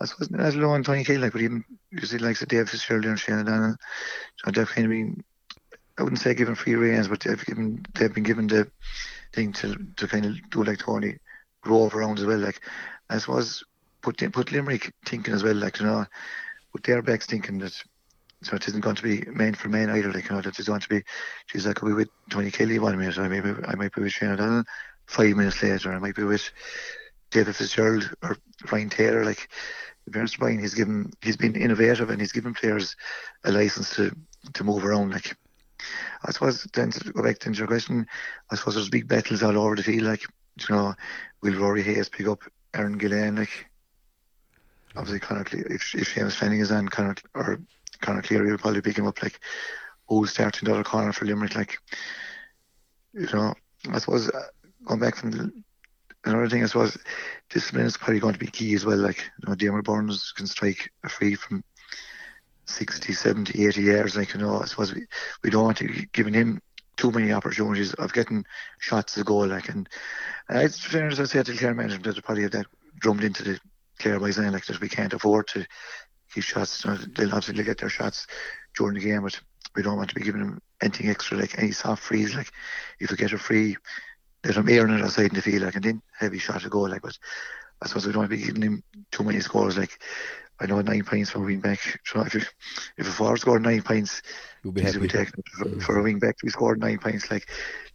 [0.00, 2.70] I suppose as low on Tony Kelly, like, but even you see, like, the Dave
[2.70, 5.24] Fitzgerald and so they've kind of been,
[5.98, 8.70] I wouldn't say given free reins, but they've given, they've been given the
[9.32, 11.18] thing to to kind of do like Tony,
[11.62, 12.38] grow around as well.
[12.38, 12.60] Like,
[13.10, 13.64] I suppose
[14.00, 16.06] put put Limerick thinking as well, like, you know,
[16.72, 17.82] with their backs thinking that
[18.42, 20.12] so it isn't going to be main for main either.
[20.12, 21.02] Like you know, that it's going to be.
[21.46, 23.18] She's like, I'll be with Tony Kelly one minute.
[23.18, 24.64] I maybe I might be with Shane O'Donnell
[25.06, 25.92] five minutes later.
[25.92, 26.48] I might be with
[27.30, 28.36] David Fitzgerald or
[28.70, 29.24] Ryan Taylor.
[29.24, 29.48] Like
[30.10, 32.96] Brian, he's given he's been innovative and he's given players
[33.44, 34.14] a license to
[34.54, 35.10] to move around.
[35.10, 35.36] Like
[36.24, 38.06] I suppose then to go back to your question,
[38.50, 40.04] I suppose there's big battles all over the field.
[40.04, 40.22] Like
[40.68, 40.94] you know,
[41.42, 42.42] will Rory Hayes pick up
[42.74, 43.38] Aaron Gillane?
[43.38, 43.67] Like
[44.98, 47.60] obviously currently, if if Seamus Flanagan is on currently, or
[48.00, 49.40] Conor Cleary will probably pick him up like
[50.08, 51.78] who's starting the other corner for Limerick like
[53.12, 53.54] you know
[53.90, 54.42] I suppose uh,
[54.84, 55.52] going back from the
[56.24, 56.96] another thing I suppose
[57.48, 60.46] discipline is probably going to be key as well like you know Diarmaid Byrnes can
[60.46, 61.62] strike a free from
[62.66, 65.06] 60 70 80 yards like you know I suppose we,
[65.42, 66.60] we don't want to be giving him
[66.98, 68.44] too many opportunities of getting
[68.80, 69.46] shots to goal.
[69.46, 69.88] Like, and
[70.52, 72.66] uh, it's fair as I said to the Clare management that probably have that
[72.98, 73.60] drummed into the
[73.98, 75.66] Clare by saying like that we can't afford to
[76.32, 76.82] keep shots.
[76.82, 78.26] They'll obviously get their shots
[78.76, 79.38] during the game, but
[79.76, 82.34] we don't want to be giving them anything extra, like any soft frees.
[82.34, 82.50] Like,
[83.00, 83.76] if we get a free,
[84.44, 86.80] let them airing it outside in the field, like, and then heavy shot to go.
[86.80, 87.18] Like, but
[87.82, 89.76] I suppose we don't want to be giving him too many scores.
[89.76, 90.00] Like,
[90.60, 92.00] I know nine points for a wing back.
[92.04, 92.40] So if, you,
[92.96, 94.22] if a forward scored nine points,
[94.64, 94.98] You'll be happy.
[94.98, 95.82] we take for, mm.
[95.82, 96.36] for a wing back.
[96.42, 97.30] We scored nine points.
[97.30, 97.48] Like,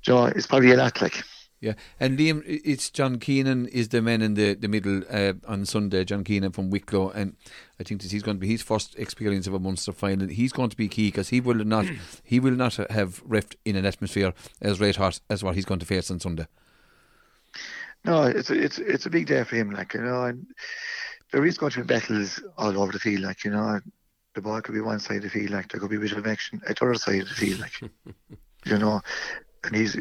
[0.07, 1.01] you know, it's probably a lot.
[1.01, 1.23] Like,
[1.63, 5.65] Yeah, and Liam, it's John Keenan is the man in the, the middle uh, on
[5.65, 6.03] Sunday.
[6.03, 7.37] John Keenan from Wicklow, and
[7.79, 10.27] I think this he's going to be his first experience of a Munster final.
[10.27, 11.85] He's going to be key because he will not
[12.25, 15.79] he will not have reft in an atmosphere as red hot as what he's going
[15.79, 16.47] to face on Sunday.
[18.03, 19.71] no, it's a, it's it's a big day for him.
[19.71, 20.45] Like, you know, and
[21.31, 23.21] there is going to be battles all over the field.
[23.21, 23.79] Like, you know,
[24.35, 25.51] the ball could be one side of the field.
[25.51, 27.61] Like, there could be a bit of action at the other side of the field.
[27.61, 27.79] Like,
[28.65, 28.99] you know,
[29.63, 29.95] and he's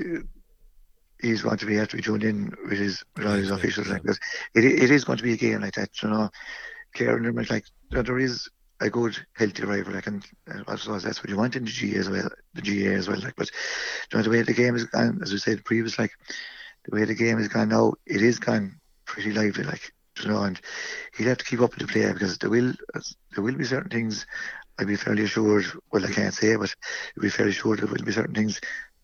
[1.22, 3.88] he's going to be have to be tuned in with his with all his officials
[3.88, 4.18] like this.
[4.54, 6.28] It it is going to be a game like that, you know.
[6.94, 10.24] Clare and Limerick, like there is a good healthy rival, like and
[10.66, 13.20] I suppose that's what you want in the GA as well, the GA as well.
[13.20, 13.50] Like, but
[14.11, 16.11] you know the way the game is gone, as we said previous, like
[16.85, 20.42] the way the game is gone now, it is gone pretty lively, like you know,
[20.42, 20.61] and
[21.16, 22.72] he'll have to keep up with the play because there will
[23.35, 24.26] there will be certain things.
[24.78, 25.66] I'd be fairly assured.
[25.92, 26.74] Well, I can't say, but
[27.16, 28.61] I'd be fairly sure there will be certain things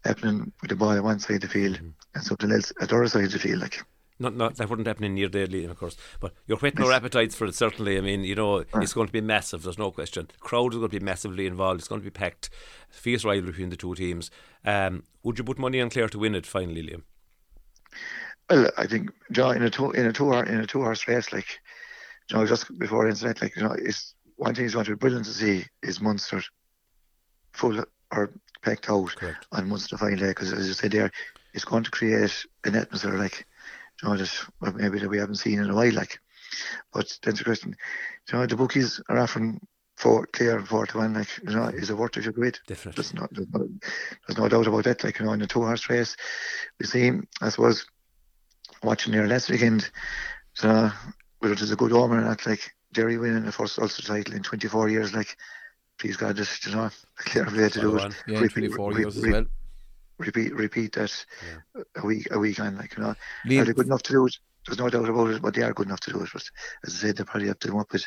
[0.08, 1.78] happening with the ball on one side of the field
[2.14, 3.60] and something else at the other side of the field.
[3.60, 3.84] Like,
[4.18, 5.96] Not, not that wouldn't happen in near daily, of course.
[6.18, 7.54] But you're whetting our appetites for it.
[7.54, 9.62] Certainly, I mean, you know, it's going to be massive.
[9.62, 10.26] There's no question.
[10.26, 11.80] The crowd is going to be massively involved.
[11.80, 12.50] It's going to be packed.
[12.90, 14.30] Fierce rivalry between the two teams.
[14.64, 17.02] Um, would you put money on Clare to win it finally, Liam?
[18.50, 21.06] Well, I think John in a two in a two hour in a two horse
[21.06, 21.58] race, like
[22.30, 24.96] you know, just before incident, like you know, it's one thing is going to be
[24.96, 26.42] brilliant to see is Munster
[27.52, 29.46] full or packed out Correct.
[29.52, 31.10] on Munster final day because as you said there,
[31.54, 33.46] it's going to create an atmosphere like
[34.02, 35.92] you know that maybe that we haven't seen in a while.
[35.92, 36.18] Like,
[36.92, 37.76] but then the question,
[38.30, 39.60] you know, the bookies are often
[39.96, 41.14] four clear four to one.
[41.14, 42.22] Like, you know, is it worth it?
[42.22, 42.58] Should quid?
[42.66, 43.02] Definitely.
[43.02, 43.68] There's no, there's no,
[44.26, 45.04] there's no doubt about that.
[45.04, 46.16] Like, you know, in a two horse race,
[46.78, 47.86] we see, I suppose,
[48.82, 49.90] watching there last weekend,
[50.54, 50.90] so,
[51.38, 54.34] whether it is a good omen or not, like, Derry winning the first Ulster title
[54.34, 55.36] in 24 years, like,
[55.98, 56.84] please God, just, you know,
[57.20, 58.14] a clear to do it.
[58.26, 59.46] Yeah, Repeat- 24 re- years as re- well.
[60.18, 61.24] Repeat, repeat that
[61.76, 61.82] yeah.
[61.96, 63.14] a week, a week on, like, you know.
[63.46, 64.36] Liam- Are they good enough to do it?
[64.66, 66.28] There's no doubt about it, but they are good enough to do it.
[66.32, 66.42] But
[66.84, 68.04] as I said, they probably have to come up with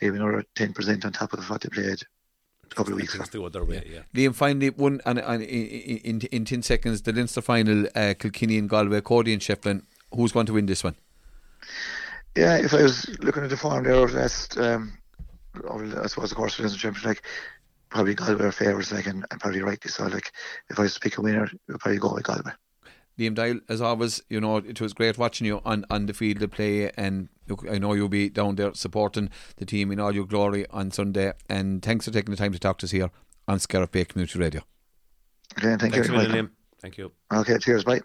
[0.00, 2.00] maybe another 10% on top of what they played
[2.70, 3.22] a couple of weeks ago.
[3.24, 4.00] Things to go their way, yeah.
[4.14, 8.58] Liam, finally, one and, and in, in, in 10 seconds, the Leinster final, uh, Kilkenny
[8.58, 9.82] and Galway, Cody and Shefflin.
[10.14, 10.94] Who's going to win this one?
[12.36, 15.05] Yeah, if I was looking at the form there over the last, um, the,
[15.68, 17.22] I suppose the course of the championship, like
[17.88, 20.06] probably Galway are favourites, like, and, and probably rightly so.
[20.06, 20.32] Like,
[20.70, 22.52] if I was to pick a winner, I'd probably go with Galway.
[23.18, 26.42] Liam Doyle, as always, you know, it was great watching you on, on the field
[26.42, 26.90] of play.
[26.96, 30.66] And look, I know you'll be down there supporting the team in all your glory
[30.70, 31.32] on Sunday.
[31.48, 33.10] And thanks for taking the time to talk to us here
[33.48, 34.62] on Scariff Bay Community Radio.
[35.58, 36.14] Okay, thank Thanks you.
[36.14, 36.50] million, Liam.
[36.82, 37.12] Thank you.
[37.32, 38.00] Okay, cheers, bye.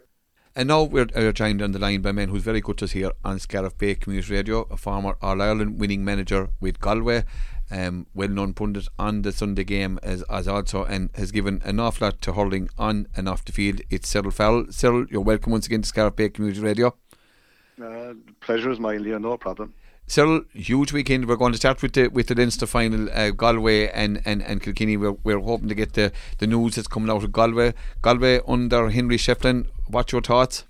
[0.54, 2.92] And now we're uh, joined on the line by men who's very good to us
[2.92, 7.24] here on Scariff Bay Community Radio, a former All Ireland winning manager with Galway,
[7.72, 11.80] um, well known pundit on the Sunday game as, as also, and has given an
[11.80, 13.80] awful lot to hurling on and off the field.
[13.90, 14.66] It's Cyril Farrell.
[14.72, 16.96] Cyril, you're welcome once again to Scariff Bay Community Radio.
[17.82, 19.74] Uh, pleasure is mine, Leah, no problem.
[20.06, 21.30] Cyril, huge weekend.
[21.30, 24.62] We're going to start with the with the Leinster final, uh, Galway and, and, and
[24.62, 24.98] Kilkenny.
[24.98, 27.74] We're, we're hoping to get the, the news that's coming out of Galway.
[28.02, 29.68] Galway under Henry Shefflin.
[29.92, 30.64] What's your thoughts?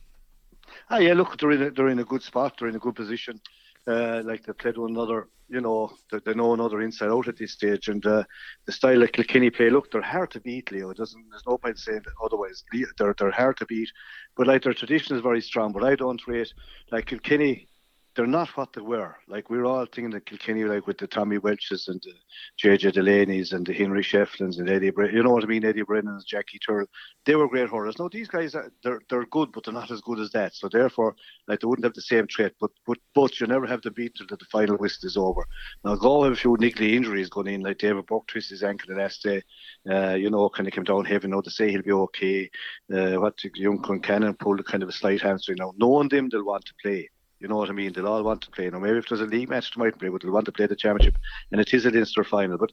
[0.89, 2.95] Ah, yeah, look, they're in a, they're in a good spot, they're in a good
[2.95, 3.39] position.
[3.87, 7.37] Uh, like they played one another, you know, they, they know another inside out at
[7.37, 7.87] this stage.
[7.87, 8.23] And uh,
[8.65, 10.91] the style that Kilkenny play, look, they're hard to beat, Leo.
[10.93, 12.63] Doesn't, there's no point saying otherwise.
[12.97, 13.89] They're, they're hard to beat.
[14.35, 15.71] But like their tradition is very strong.
[15.71, 16.53] But I don't rate,
[16.91, 17.67] like Kilkenny,
[18.15, 19.15] they're not what they were.
[19.27, 22.13] Like we are all thinking that Kilkenny, like with the Tommy Walshes and the
[22.61, 25.83] JJ Delaney's and the Henry Shefflins and Eddie, Bre- you know what I mean, Eddie
[25.83, 26.87] Brennan's, Jackie Tyrrell,
[27.25, 27.97] they were great hurlers.
[27.99, 30.53] No, these guys, are, they're they're good, but they're not as good as that.
[30.55, 31.15] So therefore,
[31.47, 32.53] like they wouldn't have the same trait.
[32.59, 35.47] But but but you never have to beat till the final whistle is over.
[35.85, 38.93] Now go have a few niggly injuries going in, like David Buck twisted his ankle
[38.93, 39.41] the last day.
[39.89, 41.29] Uh, you know, kind of came down heavy.
[41.29, 42.49] Now to say he'll be okay.
[42.93, 45.57] Uh, what young Cannon pulled kind of a slight hamstring.
[45.59, 47.09] Now knowing them, they'll want to play.
[47.41, 47.91] You know what I mean?
[47.91, 48.69] They'll all want to play.
[48.69, 50.67] Now, maybe if there's a league match, they might play, but they'll want to play
[50.67, 51.17] the championship.
[51.51, 52.59] And it is a Leinster final.
[52.59, 52.71] But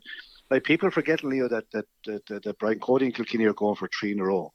[0.51, 3.77] like people forget, Leo, that that, that, that, that Brian Cody and Kilkenny are going
[3.77, 4.53] for three in a row.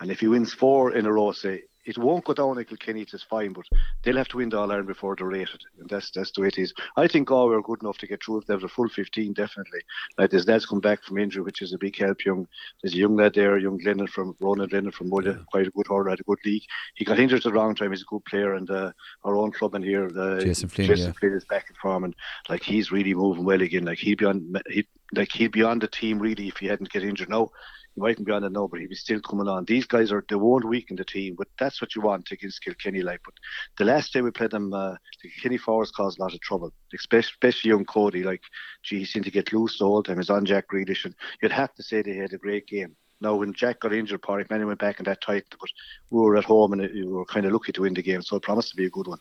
[0.00, 3.02] And if he wins four in a row, say, it won't go down like Kilkenny,
[3.02, 3.66] it's fine, but
[4.02, 5.60] they'll have to win the All Ireland before they're rated.
[5.80, 6.72] And that's that's the way it is.
[6.96, 9.32] I think Galway are good enough to get through if they have a full 15,
[9.32, 9.80] definitely.
[10.18, 12.24] Like there's lads come back from injury, which is a big help.
[12.24, 12.46] Young,
[12.82, 15.44] There's a young lad there, young Glennon from Ronan Glennon from Mullagh, yeah.
[15.50, 16.64] quite a good hurler, had a good league.
[16.94, 17.90] He got injured at the wrong time.
[17.90, 18.92] He's a good player, and uh,
[19.24, 21.12] our own club in here, uh, Jason Flynn, Jason yeah.
[21.18, 22.14] Flynn is back in form, and
[22.48, 23.84] like he's really moving well again.
[23.84, 26.90] Like he'd be on, he like he'd be on the team really if he hadn't
[26.90, 27.28] get injured.
[27.28, 27.50] Now
[27.94, 29.64] he mightn't be on it now, but he'd be still coming on.
[29.64, 33.02] These guys are they won't weaken the team, but that's what you want against Kilkenny.
[33.02, 33.34] Like, but
[33.76, 36.72] the last day we played them, uh, the Kilkenny forwards caused a lot of trouble,
[36.94, 38.22] especially, especially young Cody.
[38.22, 38.42] Like,
[38.82, 40.16] gee, he seemed to get loose the whole time.
[40.16, 42.96] He's on Jack Grealish, and you'd have to say they had a great game.
[43.20, 45.70] Now, when Jack got injured, Patrick many went back in that tight, but
[46.10, 48.36] we were at home and we were kind of lucky to win the game, so
[48.36, 49.20] it promised to be a good one.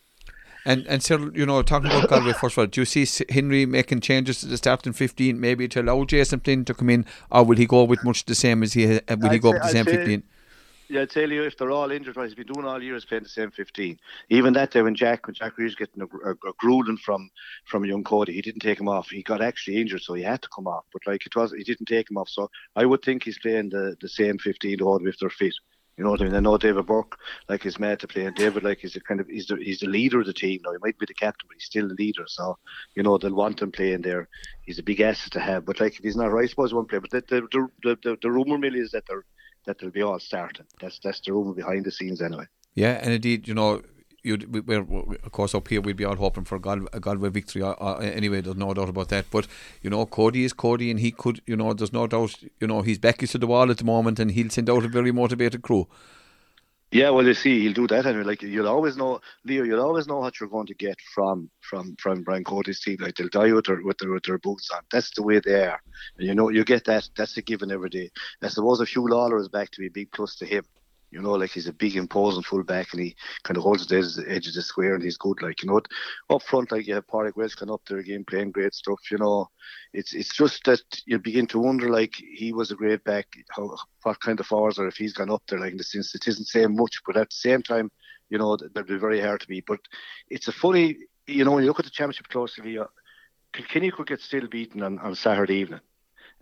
[0.66, 3.66] And and Cyril, you know, talking about Galway first of all, do you see Henry
[3.66, 7.44] making changes to the starting fifteen, maybe to allow Jason Flynn to come in, or
[7.44, 9.64] will he go with much the same as he will I'd he go say, with
[9.64, 10.24] the same fifteen?
[10.92, 13.06] Yeah, I tell you, if they're all injured, what he's been doing all year is
[13.06, 13.98] playing the same 15.
[14.30, 17.30] Even that day when Jack, when Jack Reeves getting a, a, a grueling from
[17.64, 19.10] from young Cody, he didn't take him off.
[19.10, 20.84] He got actually injured, so he had to come off.
[20.92, 22.28] But like it was, he didn't take him off.
[22.28, 25.54] So I would think he's playing the, the same 15 the whole if they're fit.
[26.02, 26.34] You know what I mean?
[26.34, 29.20] I know David Burke, like he's made to play, and David, like he's a kind
[29.20, 30.72] of he's the he's the leader of the team now.
[30.72, 32.24] He might be the captain, but he's still the leader.
[32.26, 32.58] So
[32.96, 34.28] you know they'll want him playing there.
[34.64, 35.64] He's a big asset to have.
[35.64, 36.98] But like if he's not right, I suppose he won't play.
[36.98, 39.26] But the the the, the, the rumor mill is that they're
[39.68, 40.66] that they'll be all starting.
[40.82, 42.46] That's that's the rumor behind the scenes anyway.
[42.74, 43.84] Yeah, and indeed, you know,
[44.24, 46.60] you'd, we're, of course up here we'd be all hoping for a
[47.00, 49.48] Galway victory uh, uh, anyway there's no doubt about that but
[49.82, 52.82] you know Cody is Cody and he could you know there's no doubt you know
[52.82, 55.62] he's back to the wall at the moment and he'll send out a very motivated
[55.62, 55.88] crew
[56.94, 58.24] yeah, well, you see, he'll do that anyway.
[58.24, 59.64] Like you'll always know, Leo.
[59.64, 62.98] You'll always know what you're going to get from from from Brian Cody's team.
[63.00, 64.82] Like they'll die with their with their, with their boots on.
[64.92, 65.82] That's the way they are,
[66.18, 67.08] and you know you get that.
[67.16, 68.12] That's a given every day.
[68.44, 70.66] I suppose if Huw Lawlor is back to be a big plus to him.
[71.12, 74.48] You know, like he's a big imposing fullback and he kind of holds the edge
[74.48, 75.42] of the square and he's good.
[75.42, 75.82] Like you know,
[76.30, 79.00] up front, like you have Pádraig Walsh coming up there again playing great stuff.
[79.12, 79.50] You know,
[79.94, 83.28] it's it's just that you begin to wonder like he was a great back.
[83.50, 85.60] How what kind of forwards are if he's gone up there?
[85.60, 87.92] Like in the sense it isn't saying much, but at the same time,
[88.30, 89.66] you know, that'd be very hard to beat.
[89.68, 89.82] But
[90.30, 90.98] it's a funny,
[91.28, 92.86] you know, when you look at the championship closely, uh,
[93.52, 95.82] Kilkenny could get still beaten on, on Saturday evening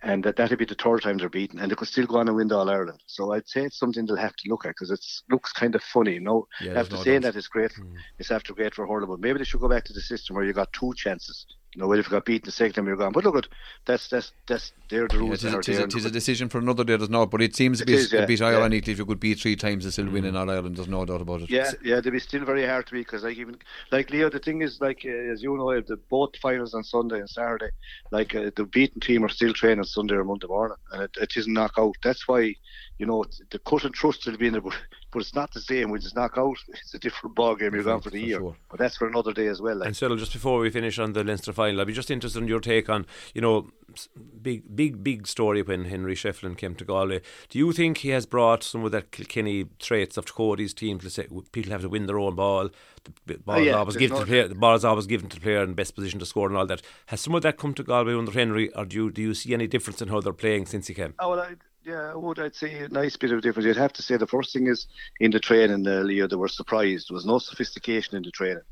[0.01, 2.27] and that that'll be the third time they're beaten, and they could still go on
[2.27, 3.01] and win the All Ireland.
[3.05, 5.83] So I'd say it's something they'll have to look at because it looks kind of
[5.83, 6.13] funny.
[6.13, 7.33] You know, yeah, after no saying doubt.
[7.33, 7.93] that it's great, mm.
[8.17, 10.45] it's after great for hurling, but maybe they should go back to the system where
[10.45, 13.11] you got two chances know, well, if you got beaten the second time, you're gone.
[13.11, 13.47] But look, at
[13.85, 15.43] that's that's that's they're the rules.
[15.43, 17.27] Yeah, it is, it is a decision for another day, there's no.
[17.27, 18.93] But it seems a bit, is, yeah, a bit ironic yeah.
[18.93, 20.13] if you could beat three times and still mm.
[20.13, 20.77] win in All Ireland.
[20.77, 21.49] There's no doubt about it.
[21.49, 23.57] Yeah, yeah, they'd be still very hard to beat because like even
[23.91, 27.19] like Leo, the thing is like uh, as you know, the both finals on Sunday
[27.19, 27.69] and Saturday,
[28.11, 31.37] like uh, the beaten team are still training Sunday or Monday morning, and it, it
[31.37, 31.95] isn't knockout.
[32.03, 32.55] That's why
[32.99, 34.75] you know the cut and thrust will be in there, but,
[35.11, 35.89] but it's not the same.
[35.89, 36.57] We just knock out.
[36.69, 37.73] It's a different ball game.
[37.73, 38.55] You're gone for the for year, sure.
[38.69, 39.77] but that's for another day as well.
[39.77, 39.87] Like.
[39.87, 42.47] And Cyril, just before we finish on the Leinster final, I'd be just interested in
[42.47, 43.69] your take on you know
[44.41, 47.21] big big big story when Henry Shefflin came to Galway.
[47.49, 51.09] Do you think he has brought some of that Kilkenny traits of Cody's team to
[51.09, 52.69] say people have to win their own ball?
[53.25, 54.47] The ball oh, yeah, is always given to the player.
[54.47, 56.65] The ball is always given to the player in best position to score and all
[56.65, 56.81] that.
[57.07, 59.53] Has some of that come to Galway under Henry, or do you do you see
[59.53, 61.13] any difference in how they're playing since he came?
[61.19, 63.65] Oh well, I, yeah, I would I'd say a nice bit of difference.
[63.65, 64.87] You'd have to say the first thing is
[65.19, 67.09] in the training, uh, Leo, they were surprised.
[67.09, 68.63] There was no sophistication in the training.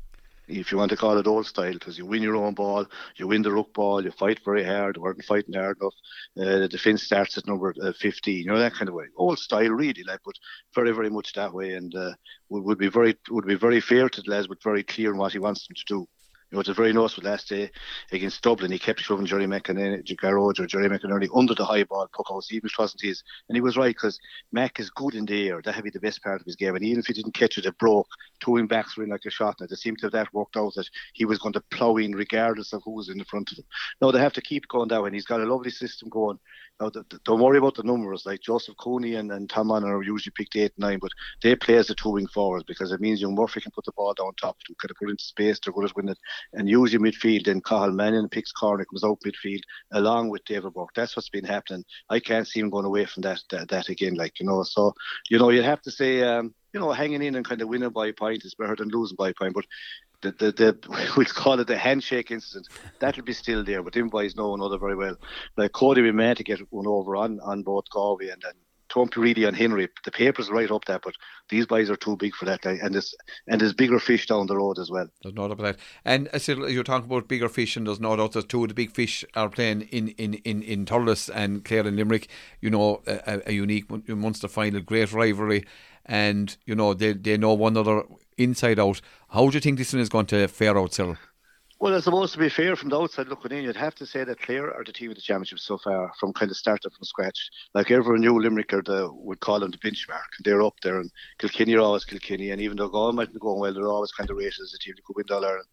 [0.48, 3.26] If you want to call it old style, because you win your own ball, you
[3.28, 5.94] win the ruck ball, you fight very hard, they weren't fighting hard enough.
[6.38, 9.04] Uh, the defence starts at number uh, 15, you know, that kind of way.
[9.16, 10.34] Old style, really, like, but
[10.74, 11.74] very, very much that way.
[11.74, 12.12] And uh,
[12.48, 15.18] would, would be very would be very fair to the lads, but very clear in
[15.18, 16.08] what he wants them to do.
[16.50, 17.70] It was a very noticeable last day
[18.10, 18.72] against Dublin.
[18.72, 22.70] He kept shoving Jerry McInerney, or Jerry McInerney under the high ball puck out, even
[22.78, 23.22] wasn't his.
[23.48, 24.18] And he was right because
[24.50, 25.60] Mac is good in the air.
[25.60, 26.74] That'd be the best part of his game.
[26.74, 28.08] And even if he didn't catch it, it broke.
[28.40, 29.56] Two wing backs were in like a shot.
[29.60, 32.12] And it seemed to have that worked out that he was going to plough in
[32.12, 33.64] regardless of who was in the front of him.
[34.00, 35.02] Now they have to keep going that.
[35.02, 36.38] And he's got a lovely system going.
[36.80, 38.24] Now, the, the, don't worry about the numbers.
[38.24, 41.10] Like Joseph Cooney and, and Tom are usually picked eight, nine, but
[41.42, 43.92] they play as the two wing forwards because it means young Murphy can put the
[43.92, 45.58] ball down top of put into space.
[45.58, 46.18] They're good at winning it.
[46.52, 49.60] And usually midfield, and Cathal Mannion picks corner, comes out midfield
[49.92, 50.94] along with David Burke.
[50.94, 51.84] That's what's been happening.
[52.10, 54.14] I can't see him going away from that that, that again.
[54.14, 54.94] Like you know, so
[55.30, 56.22] you know, you'd have to say.
[56.22, 58.88] Um, you know, hanging in and kind of winning by a point is better than
[58.88, 59.54] losing by a point.
[59.54, 59.64] But
[60.20, 62.68] the, the, the we'll call it the handshake incident.
[62.98, 65.16] That'll be still there, but them boys know one another very well.
[65.56, 68.52] Like Cody, we meant to get one over on, on both Galway and then
[68.88, 69.88] Trump really and Henry.
[70.04, 71.14] The papers right up there, but
[71.48, 72.64] these boys are too big for that.
[72.64, 73.14] And there's
[73.46, 75.08] and there's bigger fish down the road as well.
[75.22, 75.76] There's no doubt about that.
[76.04, 78.62] And uh, I said you're talking about bigger fish, and there's no doubt that two
[78.62, 82.28] of the big fish are playing in in in in Thurles and Clare and Limerick.
[82.60, 85.64] You know, a, a unique Munster final, great rivalry.
[86.06, 88.04] and you know they they know one another
[88.36, 89.00] inside out.
[89.30, 91.16] How do you think this one is going to fare out, Cyril?
[91.80, 93.62] Well, it's supposed to be fair from the outside looking in.
[93.62, 96.32] You'd have to say that Clare are the team of the championship so far, from
[96.32, 97.50] kind of starting from scratch.
[97.72, 100.26] Like everyone knew Limerick are the would call them the benchmark.
[100.42, 101.08] They're up there, and
[101.38, 102.50] Kilkenny are always Kilkenny.
[102.50, 104.78] And even though Galway might be going well, they're always kind of rated as a
[104.78, 105.68] team that could win All Ireland.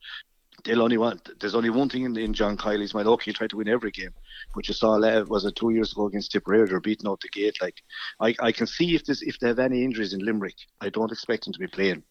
[0.64, 1.28] They'll only want.
[1.40, 3.08] There's only one thing in, in John Kiely's mind.
[3.08, 4.14] Okay, try to win every game,
[4.54, 6.68] but you saw was it two years ago against Tipperary?
[6.68, 7.58] They're beating out the gate.
[7.64, 7.82] Like
[8.20, 11.12] I, I can see if this if they have any injuries in Limerick, I don't
[11.12, 12.04] expect them to be playing.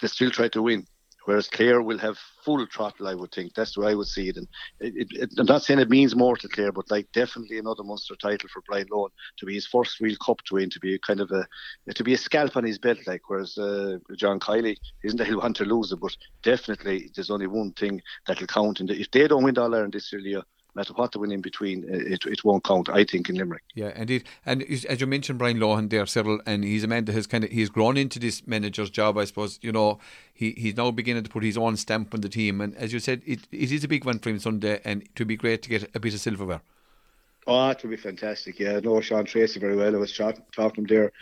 [0.00, 0.86] They still try to win
[1.24, 3.08] whereas Clare will have full throttle.
[3.08, 4.36] I would think that's the way I would see it.
[4.36, 4.48] And
[4.80, 8.14] it, it, I'm not saying it means more to Clare, but like definitely another Munster
[8.16, 11.20] title for Brian Lohan to be his first real cup to win, to be kind
[11.20, 11.46] of a
[11.94, 12.98] to be a scalp on his belt.
[13.06, 17.30] Like whereas uh, John Kiely isn't that he'll want to lose it, but definitely there's
[17.30, 18.80] only one thing that'll count.
[18.80, 20.42] And if they don't win All Ireland this year
[20.74, 23.62] matter what they win in between, it, it won't count, I think, in Limerick.
[23.74, 24.24] Yeah, indeed.
[24.46, 27.44] And as you mentioned, Brian Lohan there, Cyril, and he's a man that has kind
[27.44, 29.58] of he's grown into this manager's job, I suppose.
[29.62, 29.98] You know,
[30.32, 32.60] he, he's now beginning to put his own stamp on the team.
[32.60, 35.18] And as you said, it, it is a big one for him Sunday, and it
[35.18, 36.62] would be great to get a bit of silverware.
[37.46, 38.58] Oh, it would be fantastic.
[38.60, 39.94] Yeah, I know Sean Tracy very well.
[39.94, 41.12] I was talking to him there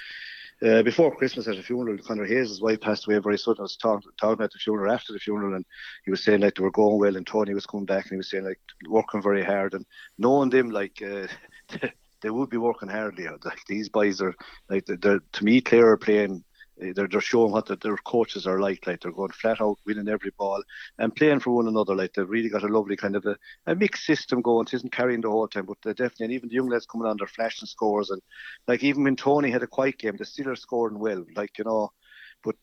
[0.66, 3.61] uh, before Christmas at a funeral, Conor Hayes' wife passed away very sudden.
[3.61, 5.64] I was talking, talking at the funeral after the funeral, and
[6.04, 8.16] he was saying like they were going well, and Tony was coming back, and he
[8.18, 9.86] was saying like working very hard, and
[10.18, 11.02] knowing them like.
[11.02, 11.26] Uh,
[12.22, 13.18] they would be working hard.
[13.18, 14.34] Like these boys are
[14.68, 16.44] like they're, to me, Clare are playing
[16.81, 18.87] they're, they're showing what the, their coaches are like.
[18.87, 20.62] Like they're going flat out, winning every ball
[20.99, 21.95] and playing for one another.
[21.95, 24.66] Like they've really got a lovely kind of a, a mixed system going.
[24.66, 27.07] It isn't carrying the whole time, but they're definitely, and even the young lads coming
[27.07, 28.11] on, they're flashing scores.
[28.11, 28.22] And
[28.66, 31.24] like even when Tony had a quiet game, they still are scoring well.
[31.37, 31.93] Like, you know,
[32.43, 32.57] but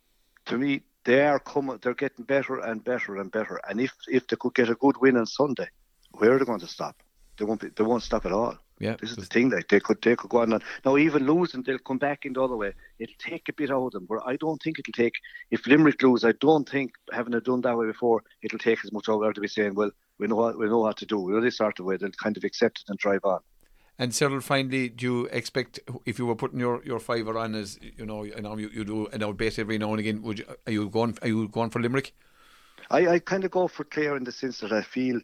[0.47, 3.61] to me, they are coming, they're getting better and better and better.
[3.70, 5.70] And if, if they could get a good win on Sunday,
[6.11, 7.01] where are they going to stop?
[7.38, 8.57] They won't be, they won't stop at all.
[8.80, 9.49] Yeah, this is the thing.
[9.49, 10.53] Like they could, they could go on.
[10.53, 12.73] And, now, even losing, they'll come back in the other way.
[12.99, 14.05] It'll take a bit out of them.
[14.07, 15.13] But I don't think it'll take.
[15.49, 18.91] If Limerick lose, I don't think having it done that way before, it'll take as
[18.91, 21.05] much out of them to be saying, well, we know what we know what to
[21.05, 21.19] do.
[21.19, 21.97] We know this sort of way.
[21.97, 23.39] They'll kind of accept it and drive on.
[23.99, 27.80] And Cyril, finally, do you expect if you were putting your, your fiver on as
[27.82, 30.39] you know, you know you, you do an old bet every now and again, would
[30.39, 32.13] you are you going are you going for Limerick?
[32.91, 35.19] I, I kind of go for Clare in the sense that I feel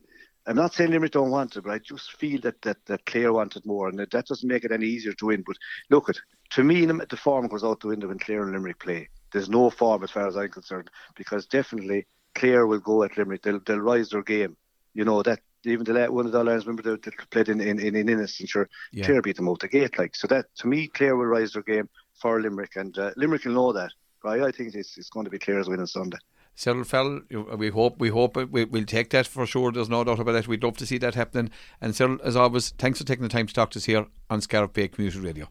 [0.45, 3.31] I'm not saying Limerick don't want it, but I just feel that that, that Clare
[3.31, 5.43] wanted more, and that, that doesn't make it any easier to win.
[5.45, 5.57] But
[5.89, 6.17] look, at
[6.51, 9.09] to me, the form goes out the window when Clare and Limerick play.
[9.31, 13.41] There's no form as far as I'm concerned, because definitely Clare will go at Limerick.
[13.41, 14.57] They'll they'll rise their game.
[14.93, 17.79] You know that even the one of the Lions, remember they, they played in in
[17.79, 19.05] in, in sure yeah.
[19.05, 19.97] Clare beat them out the gate.
[19.97, 21.89] Like so, that to me, Clare will rise their game
[22.21, 23.91] for Limerick, and uh, Limerick will know that.
[24.23, 24.41] Right?
[24.41, 26.17] I think it's, it's going to be Clare's win on Sunday.
[26.55, 27.21] Cyril
[27.57, 29.71] we hope we hope we, will take that for sure.
[29.71, 30.47] There's no doubt about that.
[30.47, 31.51] We'd love to see that happening.
[31.81, 34.41] And Cyril, as always, thanks for taking the time to talk to us here on
[34.41, 35.49] Scariff Bay Community Radio.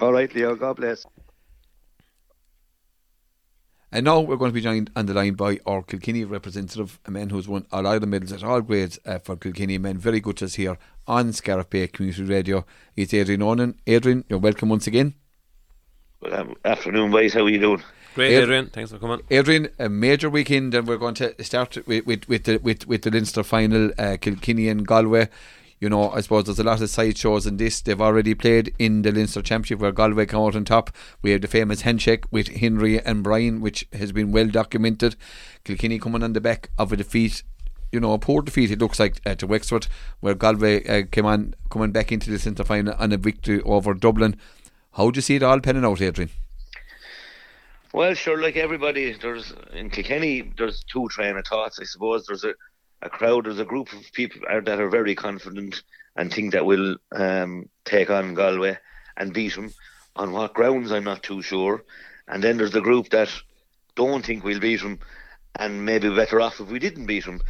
[0.00, 0.56] All right, Leo.
[0.56, 1.06] God bless.
[3.92, 7.10] And now we're going to be joined on the line by our Kilkenny representative, a
[7.10, 9.98] man who's won all Ireland medals at all grades uh, for Kilkenny men.
[9.98, 12.64] Very good to us here on Scariff Bay Community Radio.
[12.94, 13.80] It's Adrian Ronan.
[13.88, 15.14] Adrian, you're welcome once again.
[16.22, 17.34] Good um, afternoon, boys.
[17.34, 17.82] How are you doing?
[18.14, 18.66] Great, Adrian.
[18.66, 19.20] Thanks for coming.
[19.30, 23.02] Adrian, a major weekend, and we're going to start with with, with the with, with
[23.02, 25.28] the Leinster final, uh, Kilkenny and Galway.
[25.78, 27.80] You know, I suppose there's a lot of side shows in this.
[27.80, 30.90] They've already played in the Leinster Championship where Galway come out on top.
[31.22, 35.16] We have the famous handshake with Henry and Brian, which has been well documented.
[35.64, 37.42] Kilkenny coming on the back of a defeat
[37.92, 39.88] you know, a poor defeat it looks like uh, to Wexford,
[40.20, 43.94] where Galway uh, came on coming back into the centre final on a victory over
[43.94, 44.36] Dublin.
[44.92, 46.30] How do you see it all panning out, Adrian?
[47.92, 51.80] Well, sure, like everybody, there's in Kilkenny, there's two train of thoughts.
[51.80, 52.54] I suppose there's a,
[53.02, 55.82] a crowd, there's a group of people that are very confident
[56.14, 58.78] and think that we'll um, take on Galway
[59.16, 59.72] and beat them.
[60.14, 61.82] On what grounds, I'm not too sure.
[62.28, 63.28] And then there's the group that
[63.96, 65.00] don't think we'll beat them
[65.56, 67.40] and maybe better off if we didn't beat them.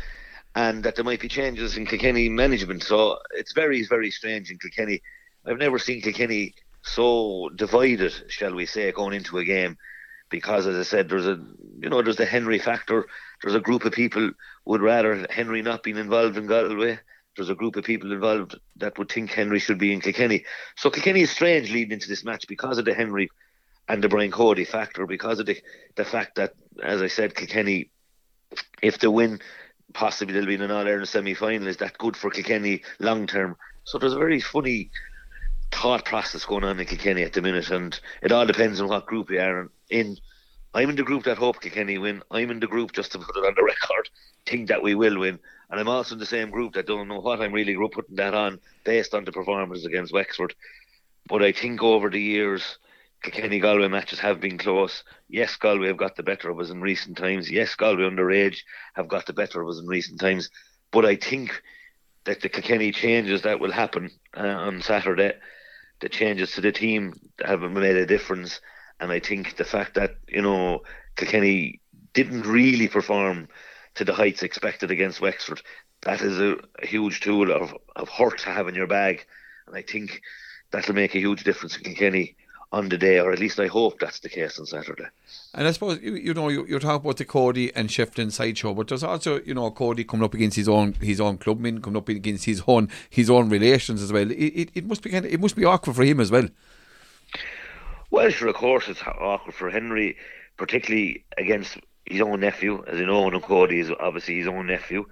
[0.54, 2.82] And that there might be changes in Kilkenny management.
[2.82, 5.02] So it's very, very strange in Kilkenny.
[5.44, 9.76] I've never seen Kilkenny so divided, shall we say, going into a game
[10.30, 11.38] because, as I said, there's a
[11.80, 13.06] you know there's the Henry factor.
[13.42, 14.30] There's a group of people
[14.64, 16.98] would rather Henry not being involved in Galway.
[17.36, 20.44] There's a group of people involved that would think Henry should be in Kilkenny.
[20.76, 23.30] So Kilkenny is strange leading into this match because of the Henry
[23.88, 25.60] and the Brian Cody factor, because of the
[25.96, 27.90] the fact that, as I said, Kilkenny,
[28.82, 29.40] if they win,
[29.92, 31.68] possibly they'll be in an All Ireland semi final.
[31.68, 33.56] Is that good for Kilkenny long term?
[33.84, 34.90] So there's a very funny
[35.72, 39.06] thought process going on in Kilkenny at the minute, and it all depends on what
[39.06, 40.16] group you are in.
[40.72, 42.22] I'm in the group that hope Kilkenny win.
[42.30, 44.08] I'm in the group just to put it on the record,
[44.46, 45.38] think that we will win,
[45.68, 48.34] and I'm also in the same group that don't know what I'm really putting that
[48.34, 50.54] on based on the performances against Wexford.
[51.28, 52.78] But I think over the years,
[53.22, 55.04] Kilkenny Galway matches have been close.
[55.28, 57.50] Yes, Galway have got the better of us in recent times.
[57.50, 58.58] Yes, Galway underage
[58.94, 60.50] have got the better of us in recent times.
[60.90, 61.62] But I think
[62.24, 65.34] that the Kilkenny changes that will happen uh, on Saturday,
[66.00, 67.14] the changes to the team
[67.44, 68.60] have made a difference.
[69.00, 70.82] And I think the fact that, you know,
[71.16, 71.80] Kilkenny
[72.12, 73.48] didn't really perform
[73.94, 75.62] to the heights expected against Wexford,
[76.02, 79.24] that is a, a huge tool of, of hurt to have in your bag.
[79.66, 80.20] And I think
[80.70, 82.36] that'll make a huge difference in Kilkenny
[82.72, 85.06] on the day, or at least I hope that's the case on Saturday.
[85.54, 88.74] And I suppose you, you know you, you're talking about the Cody and Shefflin sideshow,
[88.74, 91.96] but there's also you know Cody coming up against his own his own clubmen, coming
[91.96, 94.30] up against his own his own relations as well.
[94.30, 96.46] It, it, it must be kind of, it must be awkward for him as well.
[98.10, 100.16] Well, sure, of course it's awkward for Henry,
[100.56, 105.06] particularly against his own nephew, as you know, and Cody is obviously his own nephew,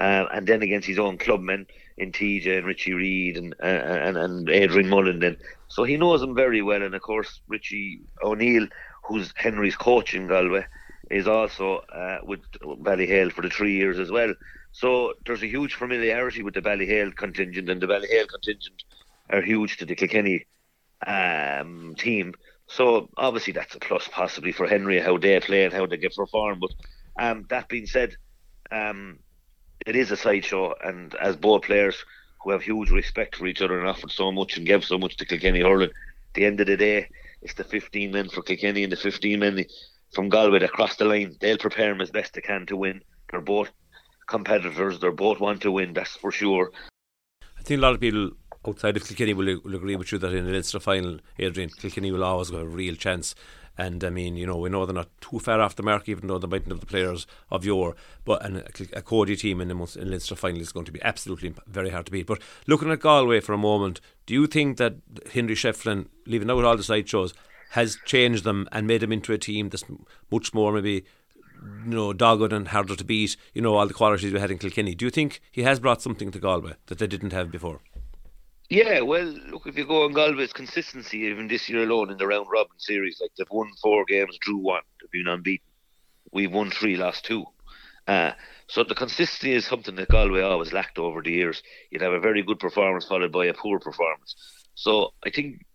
[0.00, 4.16] um, and then against his own clubmen in TJ and Richie Reid and, uh, and
[4.18, 5.20] and Adrian Mullen.
[5.20, 5.38] Then,
[5.68, 6.82] so he knows them very well.
[6.82, 8.66] And of course, Richie O'Neill,
[9.04, 10.66] who's Henry's coach in Galway,
[11.10, 14.34] is also uh, with Ballyhale for the three years as well.
[14.72, 18.84] So there's a huge familiarity with the Ballyhale contingent, and the Ballyhale contingent
[19.30, 20.46] are huge to the Kilkenny
[21.06, 22.34] um, team.
[22.66, 26.16] So obviously that's a plus possibly for Henry how they play and how they get
[26.16, 26.60] perform.
[26.60, 26.70] But
[27.18, 28.16] um, that being said,
[28.70, 29.18] um,
[29.86, 32.04] it is a sideshow, and as both players
[32.42, 35.16] who have huge respect for each other and offered so much and gave so much
[35.16, 35.90] to Kilkenny hurling,
[36.34, 37.08] the end of the day,
[37.42, 39.64] it's the 15 men for Kilkenny and the 15 men
[40.12, 41.36] from Galway that cross the line.
[41.40, 43.02] They'll prepare them as best they can to win.
[43.30, 43.70] They're both
[44.28, 44.98] competitors.
[45.00, 45.92] They're both want to win.
[45.92, 46.72] That's for sure.
[47.58, 48.30] I think a lot of people
[48.66, 52.12] outside of Kilkenny will, will agree with you that in the Leinster final, Adrian, Kilkenny
[52.12, 53.34] will always have a real chance.
[53.78, 56.28] And I mean, you know, we know they're not too far off the mark, even
[56.28, 57.96] though they mightn't have the players of yore.
[58.24, 61.54] But an, a, Cody team in the in Leinster final is going to be absolutely
[61.66, 62.26] very hard to beat.
[62.26, 64.96] But looking at Galway for a moment, do you think that
[65.32, 67.32] Henry Shefflin, leaving out all the side shows,
[67.70, 69.84] has changed them and made them into a team that's
[70.30, 71.04] much more maybe
[71.84, 74.58] you know, dogged and harder to beat, you know, all the qualities we had in
[74.58, 74.94] Kilkenny.
[74.94, 77.80] Do you think he has brought something to Galway that they didn't have before?
[78.72, 82.26] Yeah, well, look, if you go on Galway's consistency, even this year alone in the
[82.26, 85.66] round robin series, like they've won four games, drew one, they've been unbeaten.
[86.32, 87.44] We've won three, lost two.
[88.08, 88.30] Uh,
[88.68, 91.62] so the consistency is something that Galway always lacked over the years.
[91.90, 94.34] You'd have a very good performance followed by a poor performance.
[94.74, 95.66] So I think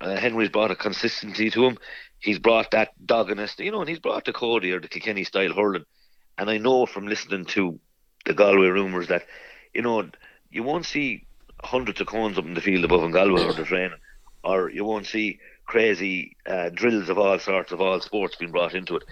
[0.00, 1.76] uh, Henry's brought a consistency to him.
[2.20, 5.52] He's brought that doggedness, you know, and he's brought the Cody or the Kilkenny style
[5.52, 5.84] hurling.
[6.38, 7.78] And I know from listening to
[8.24, 9.26] the Galway rumours that,
[9.74, 10.08] you know,
[10.50, 11.25] you won't see
[11.62, 13.98] hundreds of cones up in the field above in Galway or the training,
[14.44, 18.74] or you won't see crazy uh, drills of all sorts of all sports being brought
[18.74, 19.04] into it.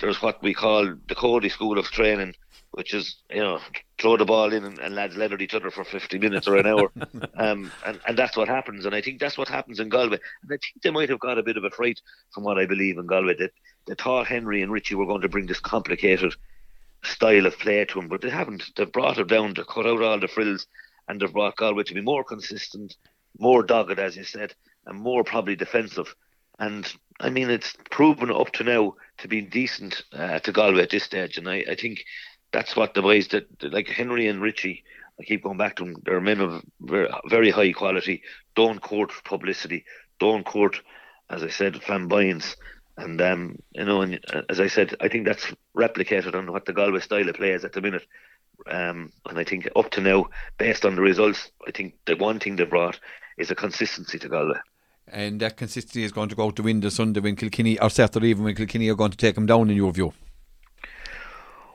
[0.00, 2.34] There's what we call the Cody School of Training,
[2.70, 3.60] which is you know
[3.98, 6.66] throw the ball in and, and lads at each other for 50 minutes or an
[6.66, 6.90] hour,
[7.34, 8.86] um, and and that's what happens.
[8.86, 10.18] And I think that's what happens in Galway.
[10.42, 12.00] And I think they might have got a bit of a fright
[12.32, 13.52] from what I believe in Galway that
[13.86, 16.34] they thought Henry and Richie were going to bring this complicated
[17.02, 18.64] style of play to him, but they haven't.
[18.76, 20.66] They've brought it down to cut out all the frills
[21.08, 22.96] and they've brought Galway to be more consistent,
[23.38, 24.54] more dogged, as you said,
[24.86, 26.14] and more probably defensive.
[26.58, 26.90] And
[27.20, 31.04] I mean, it's proven up to now to be decent uh, to Galway at this
[31.04, 32.04] stage, and I, I think
[32.52, 34.84] that's what the ways that like Henry and Richie.
[35.20, 35.96] I keep going back to them.
[36.04, 38.22] They're men of very, very high quality.
[38.54, 39.84] Don't court publicity.
[40.20, 40.80] Don't court,
[41.28, 42.56] as I said, flamboyance.
[42.96, 46.66] And um, you know, and uh, as I said, I think that's replicated on what
[46.66, 48.06] the Galway style of play is at the minute.
[48.66, 50.28] Um, and I think up to now,
[50.58, 52.98] based on the results, I think the one thing they brought
[53.36, 54.58] is a consistency to Galway.
[55.06, 58.28] And that consistency is going to go out the window Sunday when Kilkenny, or Saturday
[58.28, 60.12] even when Kilkenny are going to take them down, in your view?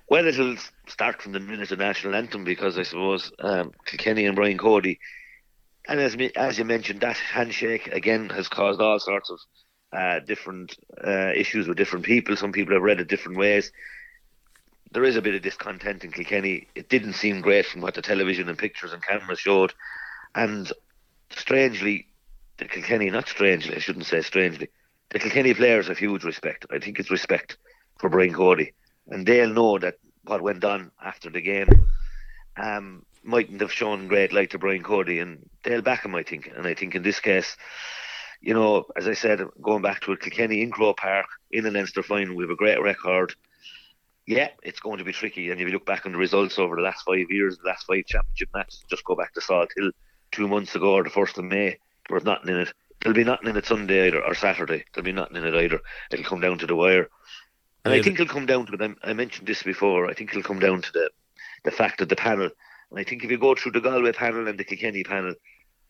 [0.10, 0.58] Well, it'll
[0.88, 5.00] start from the minute of national anthem because I suppose um, Kilkenny and Brian Cody,
[5.88, 9.40] and as as you mentioned, that handshake again has caused all sorts of
[9.92, 12.36] uh, different uh, issues with different people.
[12.36, 13.72] Some people have read it different ways
[14.94, 16.68] there is a bit of discontent in Kilkenny.
[16.76, 19.74] It didn't seem great from what the television and pictures and cameras showed.
[20.36, 20.72] And
[21.32, 22.08] strangely,
[22.58, 24.70] the Kilkenny, not strangely, I shouldn't say strangely,
[25.10, 26.68] the Kilkenny players have huge respect.
[26.72, 27.58] I think it's respect
[28.00, 28.74] for Brian Cody.
[29.08, 31.68] And they'll know that what went on after the game
[32.56, 35.20] um, mightn't have shown great light to Brian Cody.
[35.20, 36.52] And they'll back him, I think.
[36.56, 37.58] And I think in this case,
[38.42, 41.72] you know, as I said, going back to it, Kilkenny in Croke Park, in the
[41.72, 43.34] Leinster final, we have a great record
[44.26, 45.52] yeah, it's going to be tricky.
[45.52, 47.86] And if you look back on the results over the last five years, the last
[47.86, 49.92] five championship matches, just go back to Salt Hill
[50.32, 52.74] two months ago or the first of May, there was nothing in it.
[53.02, 54.86] There'll be nothing in it Sunday either or Saturday.
[54.94, 55.82] There'll be nothing in it either.
[56.12, 57.10] It'll come down to the wire.
[57.84, 58.96] And I think it'll come down to them.
[59.04, 60.10] I mentioned this before.
[60.10, 61.10] I think it'll come down to the
[61.66, 62.50] the fact of the panel.
[62.92, 65.34] And I think if you go through the Galway panel and the Kilkenny panel,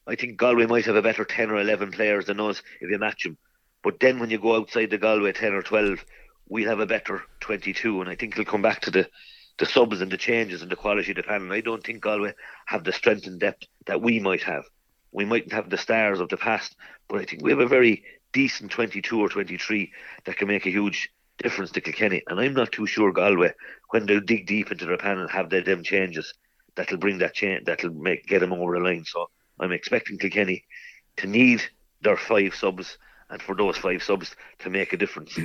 [0.07, 2.97] I think Galway might have a better ten or eleven players than us if you
[2.97, 3.37] match them.
[3.83, 6.03] But then when you go outside the Galway 10 or 12,
[6.47, 8.01] we'll have a better 22.
[8.01, 9.09] And I think it'll come back to the,
[9.57, 11.51] the subs and the changes and the quality of the panel.
[11.51, 12.33] I don't think Galway
[12.65, 14.65] have the strength and depth that we might have.
[15.11, 16.75] We mightn't have the stars of the past,
[17.07, 19.91] but I think we have a very decent 22 or 23
[20.25, 22.23] that can make a huge difference to Kilkenny.
[22.27, 23.53] And I'm not too sure Galway,
[23.91, 26.33] when they dig deep into their panel, have their them changes
[26.75, 29.05] that'll bring that change, that'll make get them over the line.
[29.05, 29.29] So
[29.59, 30.65] I'm expecting Kilkenny
[31.17, 31.61] to need
[32.01, 32.97] their five subs
[33.29, 35.37] and for those five subs to make a difference.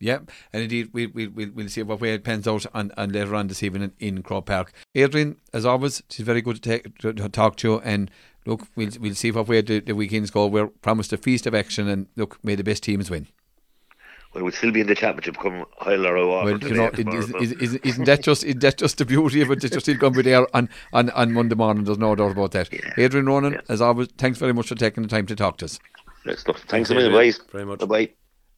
[0.00, 0.18] Yeah,
[0.52, 3.34] and indeed, we, we, we'll, we'll see what way it pans out on, on later
[3.34, 4.72] on this evening in Croke Park.
[4.94, 7.78] Adrian, as always, she's very good to, take, to, to, talk to you.
[7.80, 8.10] And
[8.46, 10.46] look, we'll, we'll see what way the, the weekends go.
[10.46, 13.26] We're promised a feast of action, and look, may the best teams win.
[14.34, 16.90] Well, we'll still be in the championship come high or Well, you know,
[17.40, 19.62] is, is, isn't that just isn't that just the beauty of it?
[19.62, 21.84] That you're still going to be there on, on, on Monday morning.
[21.84, 22.72] There's no doubt about that.
[22.72, 22.92] Yeah.
[22.98, 23.60] Adrian Ronan, yeah.
[23.70, 25.80] as always, thanks very much for taking the time to talk to us.
[26.24, 26.62] Great stuff.
[26.68, 27.40] Thanks a million, boys.
[27.50, 27.80] Very much.
[27.88, 28.10] Bye.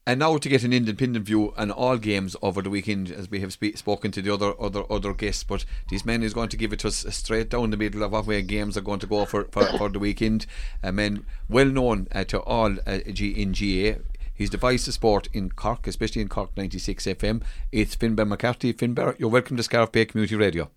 [0.07, 3.39] And now to get an independent view on all games over the weekend, as we
[3.41, 6.57] have spe- spoken to the other other other guests, but this man is going to
[6.57, 9.07] give it to us straight down the middle of what way games are going to
[9.07, 10.47] go for for, for the weekend.
[10.81, 13.97] A man well known uh, to all uh, G- in GA.
[14.33, 17.43] He's the of sport in Cork, especially in Cork 96 FM.
[17.71, 18.73] It's Finbar McCarthy.
[18.73, 20.71] Finbar, you're welcome to Scariff Bay Community Radio.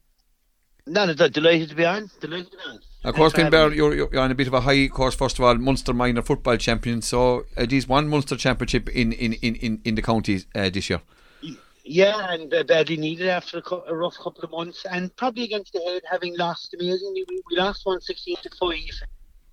[0.87, 2.11] No, no, delighted to be on.
[2.20, 2.79] Delighted to be on.
[3.05, 5.15] Of course, Finbar, you're, you're on a bit of a high course.
[5.15, 7.03] First of all, Munster minor football champion.
[7.03, 10.89] So uh, he's won Munster championship in in, in, in, in the county uh, this
[10.89, 11.03] year.
[11.85, 15.45] Yeah, and uh, badly needed after a, co- a, rough couple of months, and probably
[15.45, 17.27] against the head, having lost amazingly.
[17.29, 19.03] We, we lost one sixteen to five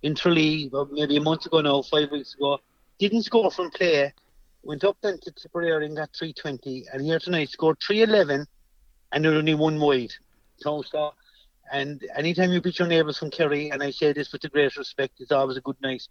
[0.01, 2.59] in Tralee, maybe a month ago now, five weeks ago.
[2.99, 4.13] Didn't score from play.
[4.63, 8.45] Went up then to Tipperary and got three twenty, and here tonight scored three eleven,
[9.11, 10.13] and they're only one wide.
[10.55, 11.13] So, so
[11.71, 14.77] and anytime you beat your neighbours from Kerry, and I say this with the greatest
[14.77, 16.07] respect, it's always a good night.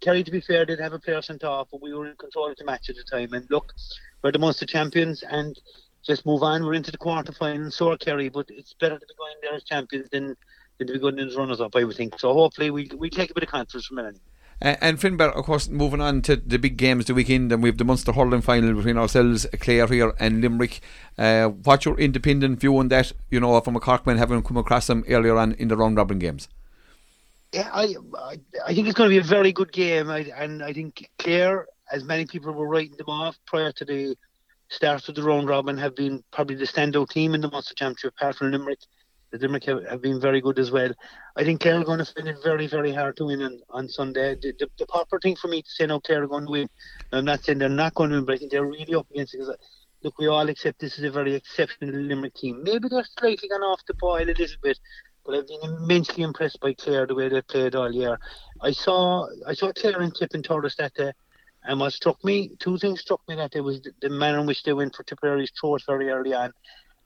[0.00, 2.50] Kerry, to be fair, did have a player sent off, but we were in control
[2.50, 3.32] of the match at the time.
[3.32, 3.72] And look,
[4.22, 5.58] we're the Munster champions, and
[6.04, 6.64] just move on.
[6.64, 9.54] We're into the quarter final, so are Kerry, but it's better to be going there
[9.54, 10.36] as champions than,
[10.78, 12.18] than to be going in as runners up, I would think.
[12.18, 14.16] So hopefully we we take a bit of confidence from it.
[14.62, 17.68] Uh, and Finbar, of course, moving on to the big games the weekend, and we
[17.68, 20.80] have the Munster hurling final between ourselves, Clare here, and Limerick.
[21.18, 23.10] Uh, what's your independent view on that?
[23.28, 26.20] You know, from a Corkman having come across them earlier on in the round robin
[26.20, 26.48] games.
[27.52, 27.96] Yeah, I,
[28.64, 31.66] I, think it's going to be a very good game, I, and I think Clare,
[31.90, 34.16] as many people were writing them off prior to the
[34.68, 38.14] start of the round robin, have been probably the standout team in the Munster Championship,
[38.16, 38.78] apart from Limerick
[39.38, 40.90] Limerick have, have, been very good as well.
[41.36, 43.88] I think Clare are going to find it very, very hard to win on, on
[43.88, 44.34] Sunday.
[44.34, 46.68] The, the, the proper thing for me to say now, Clare are going to win.
[47.12, 49.34] I'm not saying they're not going to win, but I think they're really up against
[49.34, 49.56] it because, uh,
[50.02, 52.62] look, we all accept this is a very exceptional Limerick team.
[52.62, 54.78] Maybe they're slightly gone off the boil a little bit,
[55.24, 58.18] but I've been immensely impressed by Clare the way they played all year.
[58.60, 61.12] I saw I saw Clare and Tip in Thurles that day.
[61.64, 64.46] And what struck me, two things struck me that day was the, the manner in
[64.46, 66.52] which they went for Tipperary's throat very early on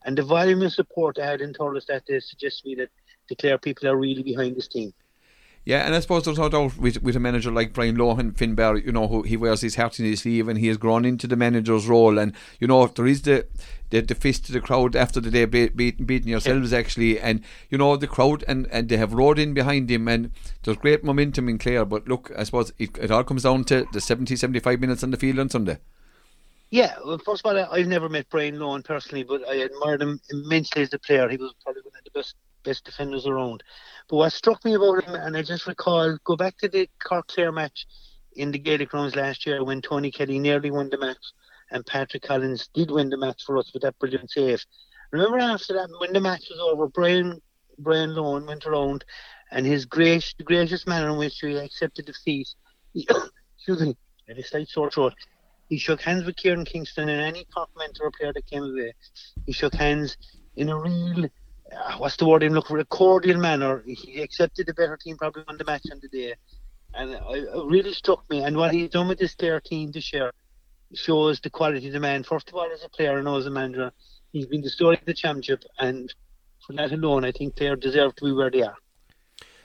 [0.06, 2.88] and the volume of support I had in Thurles that day suggests to me that
[3.28, 4.94] the Clare people are really behind this team.
[5.64, 8.86] Yeah, and I suppose there's no doubt with, with a manager like Brian Lohan, Finbar,
[8.86, 11.26] you know, who he wears his heart in his sleeve and he has grown into
[11.26, 12.20] the manager's role.
[12.20, 13.48] And, you know, if there is the
[13.90, 16.78] the, the fist to the crowd after the day beat, beat, beating yourselves, yeah.
[16.78, 17.18] actually.
[17.18, 20.06] And, you know, the crowd, and, and they have roared in behind him.
[20.06, 20.30] And
[20.62, 21.84] there's great momentum in Clare.
[21.84, 25.10] But look, I suppose it, it all comes down to the 70, 75 minutes on
[25.10, 25.78] the field on Sunday.
[26.70, 30.20] Yeah, well, first of all, I've never met Brian Lohan personally, but I admired him
[30.30, 31.28] immensely as a player.
[31.28, 33.62] He was probably one of the best best defenders around.
[34.08, 37.28] But what struck me about him, and I just recall, go back to the Cork
[37.28, 37.86] Clare match
[38.34, 41.24] in the Gaelic rounds last year when Tony Kelly nearly won the match,
[41.70, 44.64] and Patrick Collins did win the match for us with that brilliant save.
[45.12, 47.40] Remember after that, when the match was over, Brian
[47.78, 49.04] Brian Lohan went around,
[49.52, 50.34] and his gracious,
[50.86, 52.48] manner in which he accepted defeat,
[52.94, 53.96] excuse me,
[54.26, 55.14] and a slight sore throat
[55.68, 58.94] he shook hands with Kieran Kingston and any Cork mentor player that came away.
[59.46, 60.16] He shook hands
[60.56, 63.82] in a real, uh, what's the word I'm looking for, a cordial manner.
[63.86, 66.34] He accepted the better team probably won the match on the day.
[66.94, 68.42] And it really struck me.
[68.42, 70.32] And what he's done with this player team this year
[70.94, 72.22] shows the quality of the man.
[72.22, 73.92] First of all, as a player and as a manager,
[74.32, 75.64] he's been the story of the championship.
[75.78, 76.12] And
[76.66, 78.76] for that alone, I think players deserve to be where they are.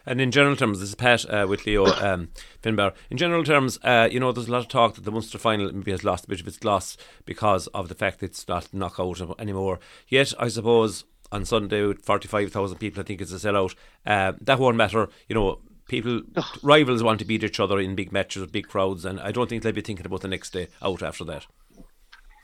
[0.06, 2.30] And in general terms, this is Pat uh, with Leo um,
[2.62, 2.93] Finbar.
[3.10, 5.72] In general terms, uh, you know, there's a lot of talk that the Munster final
[5.72, 9.39] maybe has lost a bit of its gloss because of the fact it's not knockout
[9.39, 9.80] anymore.
[10.08, 13.76] Yet, I suppose on Sunday with 45,000 people, I think it's a sellout.
[14.06, 15.10] Uh, that won't matter.
[15.30, 16.22] You know, people,
[16.64, 19.49] rivals want to beat each other in big matches with big crowds, and I don't
[19.49, 21.45] think they'll be thinking about the next day out after that.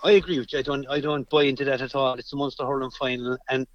[0.04, 0.60] I agree with you.
[0.60, 0.88] I don't.
[0.88, 2.14] I don't buy into that at all.
[2.14, 3.66] It's the Munster hurling final, and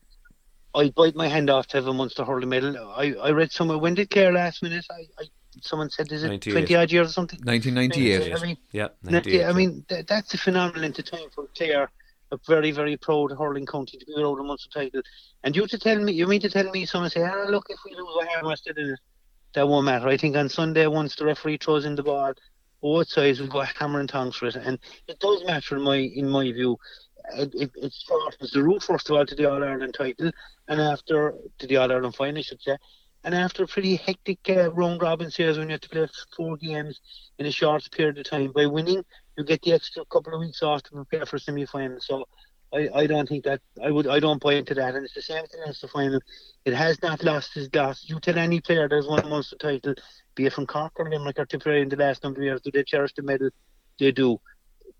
[0.75, 2.77] I bite my hand off to have a Munster hurling medal.
[2.97, 4.87] I, I read somewhere when did Clare last minute?
[4.91, 5.25] I, I
[5.61, 7.39] someone said is it twenty odd years or something?
[7.45, 8.33] 1998.
[8.43, 11.91] I mean, Yeah, that- 98, I mean th- that's a phenomenal into time for Clare,
[12.31, 15.03] a very very proud hurling county to be without a Munster title.
[15.45, 17.79] And you to tell me, you mean to tell me, someone say, ah, look, if
[17.85, 19.01] we lose a Harmstead in it,
[19.55, 20.09] that won't matter.
[20.09, 22.33] I think on Sunday once the referee throws in the ball,
[22.81, 25.97] both sides will go hammer and tongs for it, and it does matter in my
[25.97, 26.79] in my view.
[27.35, 30.31] It, it, shortens the route first of all to the All Ireland title,
[30.69, 32.77] and after to the All Ireland final, I should say.
[33.25, 36.57] And after a pretty hectic uh, round robin series when you have to play four
[36.57, 37.01] games
[37.39, 39.05] in a short period of time, by winning
[39.39, 42.01] you get the extra couple of weeks off to prepare for semi final.
[42.01, 42.27] So
[42.73, 44.95] I, I don't think that I would I don't buy into that.
[44.95, 46.21] And it's the same thing as the final.
[46.65, 48.05] It has not lost its loss.
[48.07, 49.95] You tell any player that's won a Munster title,
[50.35, 52.71] be it from Cork or Limerick or Tipperary in the last number of years, do
[52.71, 53.51] they cherish the medal?
[53.99, 54.41] They do.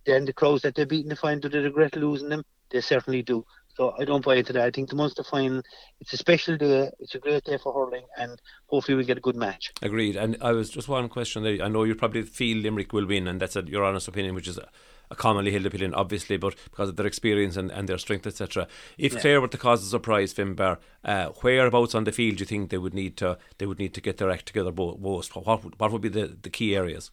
[0.05, 2.45] Then the crowds that they beat in the final, do they regret losing them?
[2.71, 3.45] They certainly do.
[3.75, 4.65] So I don't buy into that.
[4.65, 5.63] I think the Munster final,
[6.01, 6.91] it's a special day.
[6.99, 9.73] It's a great day for hurling, and hopefully we get a good match.
[9.81, 10.17] Agreed.
[10.17, 11.63] And I was just one question there.
[11.63, 14.47] I know you probably feel Limerick will win, and that's a, your honest opinion, which
[14.47, 14.69] is a,
[15.11, 18.69] a commonly held opinion, obviously, but because of their experience and, and their strength, etc.
[18.99, 22.47] If Clare were to cause a surprise, Finbar, uh, whereabouts on the field do you
[22.47, 25.35] think they would need to they would need to get their act together most?
[25.35, 27.11] What would, what would be the, the key areas?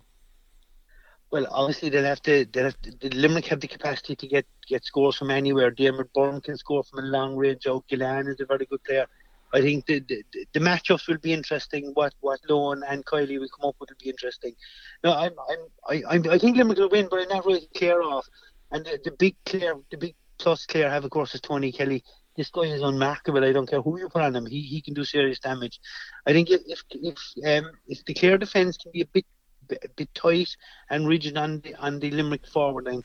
[1.32, 2.46] Well, obviously they'll have to.
[2.46, 5.70] They'll have to Limerick have the capacity to get get scores from anywhere.
[5.70, 7.64] Dermot Byrne can score from a long range.
[7.64, 9.06] Joe Gillan is a very good player.
[9.54, 10.24] I think the, the
[10.54, 11.92] the matchups will be interesting.
[11.94, 14.56] What what Lohan and Kiely will come up with will be interesting.
[15.04, 18.02] No, I'm I'm I I'm, I think Limerick will win, but I'm not really clear
[18.02, 18.28] off.
[18.72, 22.04] And the, the big clear, the big plus Clare have of course is Tony Kelly.
[22.38, 23.44] This guy is unmarkable.
[23.44, 24.46] I don't care who you put on him.
[24.46, 25.80] He he can do serious damage.
[26.26, 29.26] I think if if if, um, if the Clare defence can be a bit
[29.70, 30.50] bit tight
[30.90, 33.04] and rigid on the on the Limerick forward line,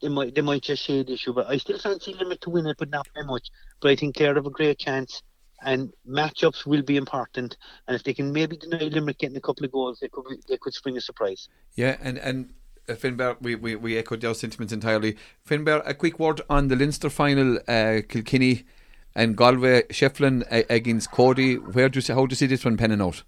[0.00, 1.32] they might they might just shade the issue.
[1.32, 3.48] But I still fancy Limerick to win it, but not by much.
[3.80, 5.22] But I think Clare have a great chance,
[5.62, 7.56] and matchups will be important.
[7.86, 10.36] And if they can maybe deny Limerick getting a couple of goals, they could be,
[10.48, 11.48] they could spring a surprise.
[11.74, 12.54] Yeah, and and
[12.88, 15.16] uh, Finbar, we, we, we echoed those sentiments entirely.
[15.48, 18.64] Finbar, a quick word on the Leinster final, uh, Kilkenny
[19.14, 21.56] and Galway, Shefflin uh, against Cody.
[21.56, 23.22] Where do you see, how do you see this one penning out?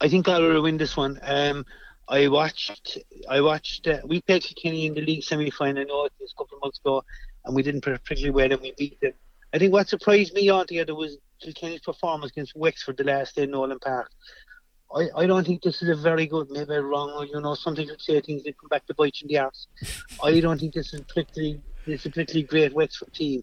[0.00, 1.18] I think Galway will win this one.
[1.22, 1.64] Um,
[2.08, 2.98] I watched.
[3.28, 3.86] I watched.
[3.86, 5.82] Uh, we played Kilkenny in the league semi-final.
[5.82, 7.02] I know it was a couple of months ago,
[7.44, 9.12] and we didn't particularly well, and we beat them.
[9.52, 13.50] I think what surprised me altogether was Kilkenny's performance against Wexford the last day in
[13.50, 14.10] Nolan Park.
[14.94, 17.88] I, I don't think this is a very good, maybe wrong, or, you know, sometimes
[17.88, 19.66] you say things that come back to bite you in the arse.
[20.22, 23.42] I don't think this is particularly this is a particularly great Wexford team.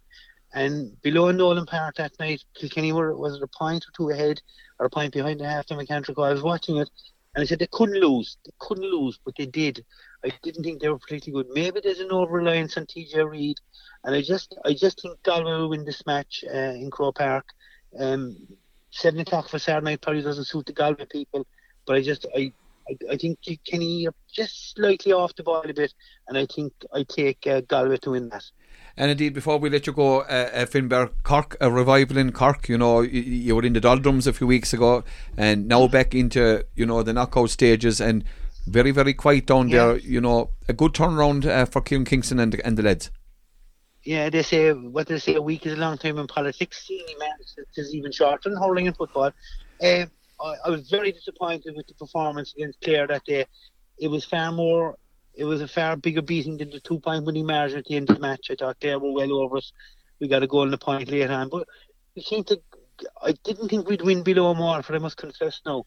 [0.54, 4.12] And below in Nolan Park that night, Kilkenny were was it a point or two
[4.12, 4.41] ahead
[4.80, 6.26] or a point behind the half time I can't recall.
[6.26, 6.89] I was watching it
[7.36, 8.38] and I said they couldn't lose.
[8.45, 9.84] They couldn't lose, but they did.
[10.24, 11.54] I didn't think they were particularly good.
[11.54, 13.58] Maybe there's an over reliance on TJ Reid.
[14.04, 17.45] And I just I just think Galway will win this match uh, in Croke Park.
[17.97, 18.38] Um,
[18.91, 21.47] seven o'clock for Saturday night probably doesn't suit the Galway people,
[21.86, 22.51] but I just I
[22.89, 25.93] I, I think Kenny are just slightly off the ball a bit,
[26.28, 28.43] and I think I take uh, Galway to win that.
[28.96, 32.70] And indeed, before we let you go, uh, uh, Finbar, Cork, a revival in Cork.
[32.70, 35.04] You know, you, you were in the doldrums a few weeks ago,
[35.36, 38.24] and now back into you know the knockout stages, and
[38.68, 39.78] very very quiet down Yeah.
[39.88, 39.98] there.
[39.98, 43.10] You know, a good turnaround uh, for Kieran Kingston and the, and the lads.
[44.04, 46.86] Yeah, they say what they say a week is a long time in politics.
[46.89, 49.32] It is even shorter than hurling in football.
[49.82, 53.46] Um, I, I was very disappointed with the performance against Clare that day.
[53.98, 54.98] It was far more.
[55.36, 58.10] It was a far bigger beating than the two point winning margin at the end
[58.10, 58.52] of the match.
[58.52, 59.72] I thought Clare were well over us.
[60.20, 61.68] We got a goal and a point later on, but
[62.16, 62.62] we seemed to.
[63.22, 64.96] I didn't think we'd win below Waterford.
[64.96, 65.86] I must confess now.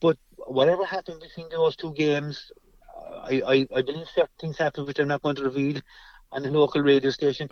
[0.00, 2.52] But whatever happened between those two games,
[3.22, 5.80] I, I, I believe certain things happened which I'm not going to reveal
[6.30, 7.48] on the local radio station.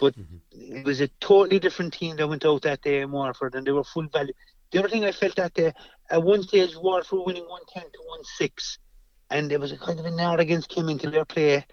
[0.00, 0.78] But mm-hmm.
[0.78, 3.70] it was a totally different team that went out that day in Waterford, and they
[3.70, 4.32] were full value.
[4.72, 5.72] The other thing I felt that day,
[6.10, 8.78] at one stage, Waterford were winning 110 to 1 6,
[9.32, 11.64] and there was a kind of a nod against Kim into their play,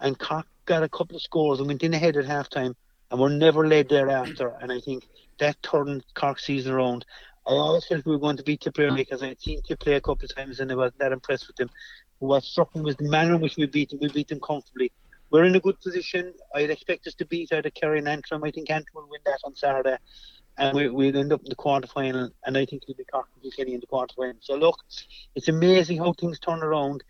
[0.00, 2.76] and Cork got a couple of scores and went in ahead at half time,
[3.10, 4.54] and were never led thereafter.
[4.60, 5.08] And I think
[5.38, 7.06] that turned Cork season around.
[7.46, 10.00] I always felt we were going to beat Tipperary because I'd seen Tip play a
[10.00, 11.70] couple of times and I wasn't that impressed with them.
[12.18, 14.00] What struck me was the manner in which we beat them.
[14.00, 14.90] We beat them comfortably.
[15.30, 16.32] We're in a good position.
[16.54, 18.42] I'd expect us to beat out either Kerry and Antrim.
[18.42, 19.96] I think Antrim will win that on Saturday.
[20.58, 22.30] And we, we'll end up in the quarterfinal.
[22.44, 24.36] And I think it'll be Cork and Kilkenny in the quarterfinal.
[24.40, 24.82] So, look,
[25.34, 27.04] it's amazing how things turn around.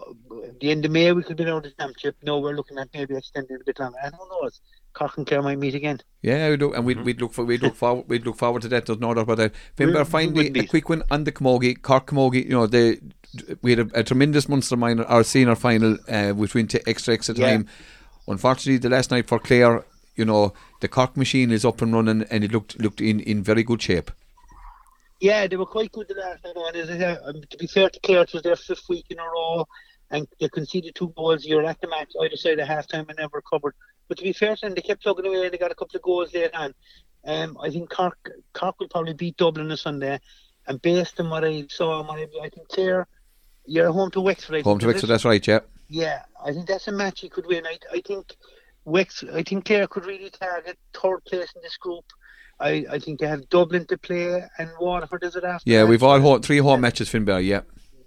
[0.00, 2.16] Uh, At the end of May, we could be out of the championship.
[2.22, 3.98] No, we're looking at maybe extending it a bit longer.
[4.02, 4.60] And who knows?
[4.92, 6.00] Cork and Clare might meet again.
[6.22, 8.68] Yeah, we do, and we'd, we'd look for we'd look forward we'd look forward to
[8.68, 8.86] that.
[8.86, 9.52] There's no doubt about that.
[9.76, 10.66] Finbar, We- we finally, would a be.
[10.66, 12.44] quick one on the Camogie, Cork Camogie.
[12.44, 13.00] You know, they
[13.60, 17.12] we had a, a tremendous Munster minor, our senior final, uh, which went to extra
[17.12, 17.50] extra Yeah.
[17.50, 17.66] time.
[18.28, 19.84] Unfortunately, the last night for Clare,
[20.16, 23.42] you know, the Cork machine is up and running, and it looked looked in, in
[23.42, 24.10] very good shape.
[25.20, 26.54] Yeah, they were quite good the last night.
[26.56, 29.06] And as I said, um, to be fair to Clare, it was their fifth week
[29.10, 29.66] in a row,
[30.10, 31.44] and they conceded two goals.
[31.44, 33.74] You're at the match either side at half time and never recovered.
[34.08, 35.96] But to be fair to them, they kept plugging away and they got a couple
[35.96, 36.50] of goals there.
[36.54, 36.74] on.
[37.26, 40.20] Um, I think Cork, Cork will probably beat Dublin on Sunday.
[40.66, 43.06] And based on what I saw, what I, I think Clare,
[43.66, 44.56] you're home to Wexford.
[44.56, 45.60] I Home to Wexford, that's right, yeah.
[45.88, 47.66] Yeah, I think that's a match he could win.
[47.66, 48.36] I, I think
[48.86, 52.04] Wex, I think Clare could really target third place in this group.
[52.60, 55.68] I, I think they have Dublin to play and Waterford is it after.
[55.68, 55.86] Yeah, that?
[55.86, 57.62] we've all home, three home matches, Finbar, yeah.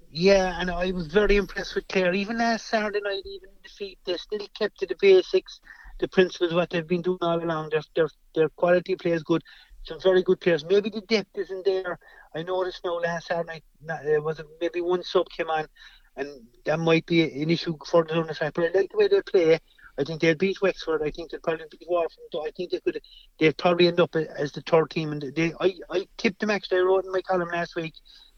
[0.09, 2.13] Yeah, and I was very impressed with Clare.
[2.13, 5.59] Even last Saturday night, even in defeat, they still kept to the basics,
[5.99, 7.69] the principles, of what they've been doing all along.
[7.69, 9.43] Their their, their quality play is good.
[9.83, 10.65] Some very good players.
[10.65, 11.99] Maybe the depth isn't there.
[12.33, 15.67] I noticed now last Saturday night, there was a, maybe one sub came on,
[16.15, 16.27] and
[16.65, 18.53] that might be an issue for the track.
[18.53, 19.59] But I like the way they play.
[19.99, 21.01] I think they'll beat Wexford.
[21.01, 22.23] I think they'll probably beat Waterford.
[22.35, 23.01] I think they could.
[23.39, 25.11] They'd probably end up as the third team.
[25.11, 26.79] And they, I, I tipped them actually.
[26.79, 27.93] I wrote in my column last week.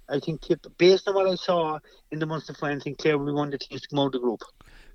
[0.09, 1.79] I think tip based on what I saw
[2.11, 3.99] in the Munster final, I think Clare will be one of the teams to come
[3.99, 4.41] out of the group.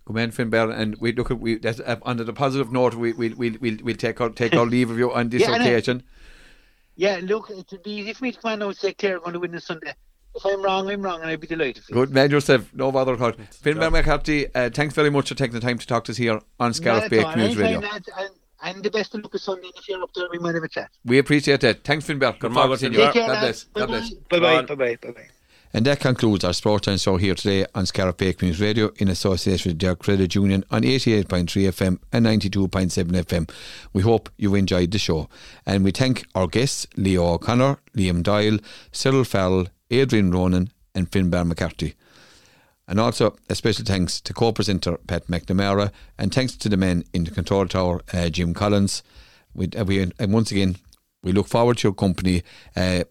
[0.07, 1.57] Come in, Finbar, and we look at we.
[1.57, 4.67] That's, uh, under the positive note, we we we we'll, we'll take our take our
[4.75, 6.03] leave of you on this Yeah, I occasion.
[6.97, 9.21] Yeah, look, it would be easy for me to come out and say Clare are
[9.21, 9.95] going to win this Sunday.
[10.35, 11.85] If I'm wrong, I'm wrong, and I'd be delighted.
[11.93, 13.33] Good man yourself, no bother at all.
[13.33, 16.41] Finbar McCarthy, uh, thanks very much for taking the time to talk to us here
[16.59, 17.37] on Scarlet Not at Bake all.
[17.37, 17.79] News Radio.
[17.79, 18.31] lads, and,
[18.63, 19.69] and the best of luck with Sunday.
[19.77, 20.91] If you're up there, we might have a chat.
[21.05, 21.85] We appreciate that.
[21.85, 22.33] Thanks, Finbar.
[22.33, 22.99] Good Good morning, morning, senior.
[22.99, 23.13] Finbar.
[23.13, 23.65] Take care, God bless.
[23.65, 24.11] God bless.
[24.11, 24.63] Bye bye.
[24.63, 24.97] Bye bye.
[25.03, 25.29] Bye bye.
[25.77, 29.09] And that concludes our Sport Time Show here today on Scariff Bay News Radio in
[29.09, 33.51] association with Derek Credit Union on 88.3 FM and 92.7 FM.
[33.93, 35.29] We hope you enjoyed the show.
[35.67, 38.59] And we thank our guests, Leo O'Connor, Liam Doyle,
[38.93, 41.95] Cyril Farrell, Adrian Ronan, and Finbar McCarthy.
[42.87, 47.25] And also a special thanks to co-presenter Pat McNamara and thanks to the men in
[47.25, 49.03] the control tower, uh, Jim Collins.
[49.55, 50.77] We, uh, we, and once again,
[51.23, 52.43] we look forward to your company
[52.77, 53.05] uh,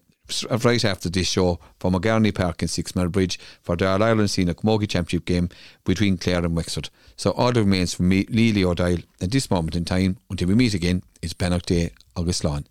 [0.64, 4.54] right after this show from O'Garney Park in Mile Bridge for the All Ireland Senior
[4.54, 5.48] Camogie Championship game
[5.84, 6.88] between Clare and Wexford.
[7.16, 10.54] So all that remains for me, Leo O'Dyle, at this moment in time, until we
[10.54, 12.64] meet again, is Bannock Day, August Lawn.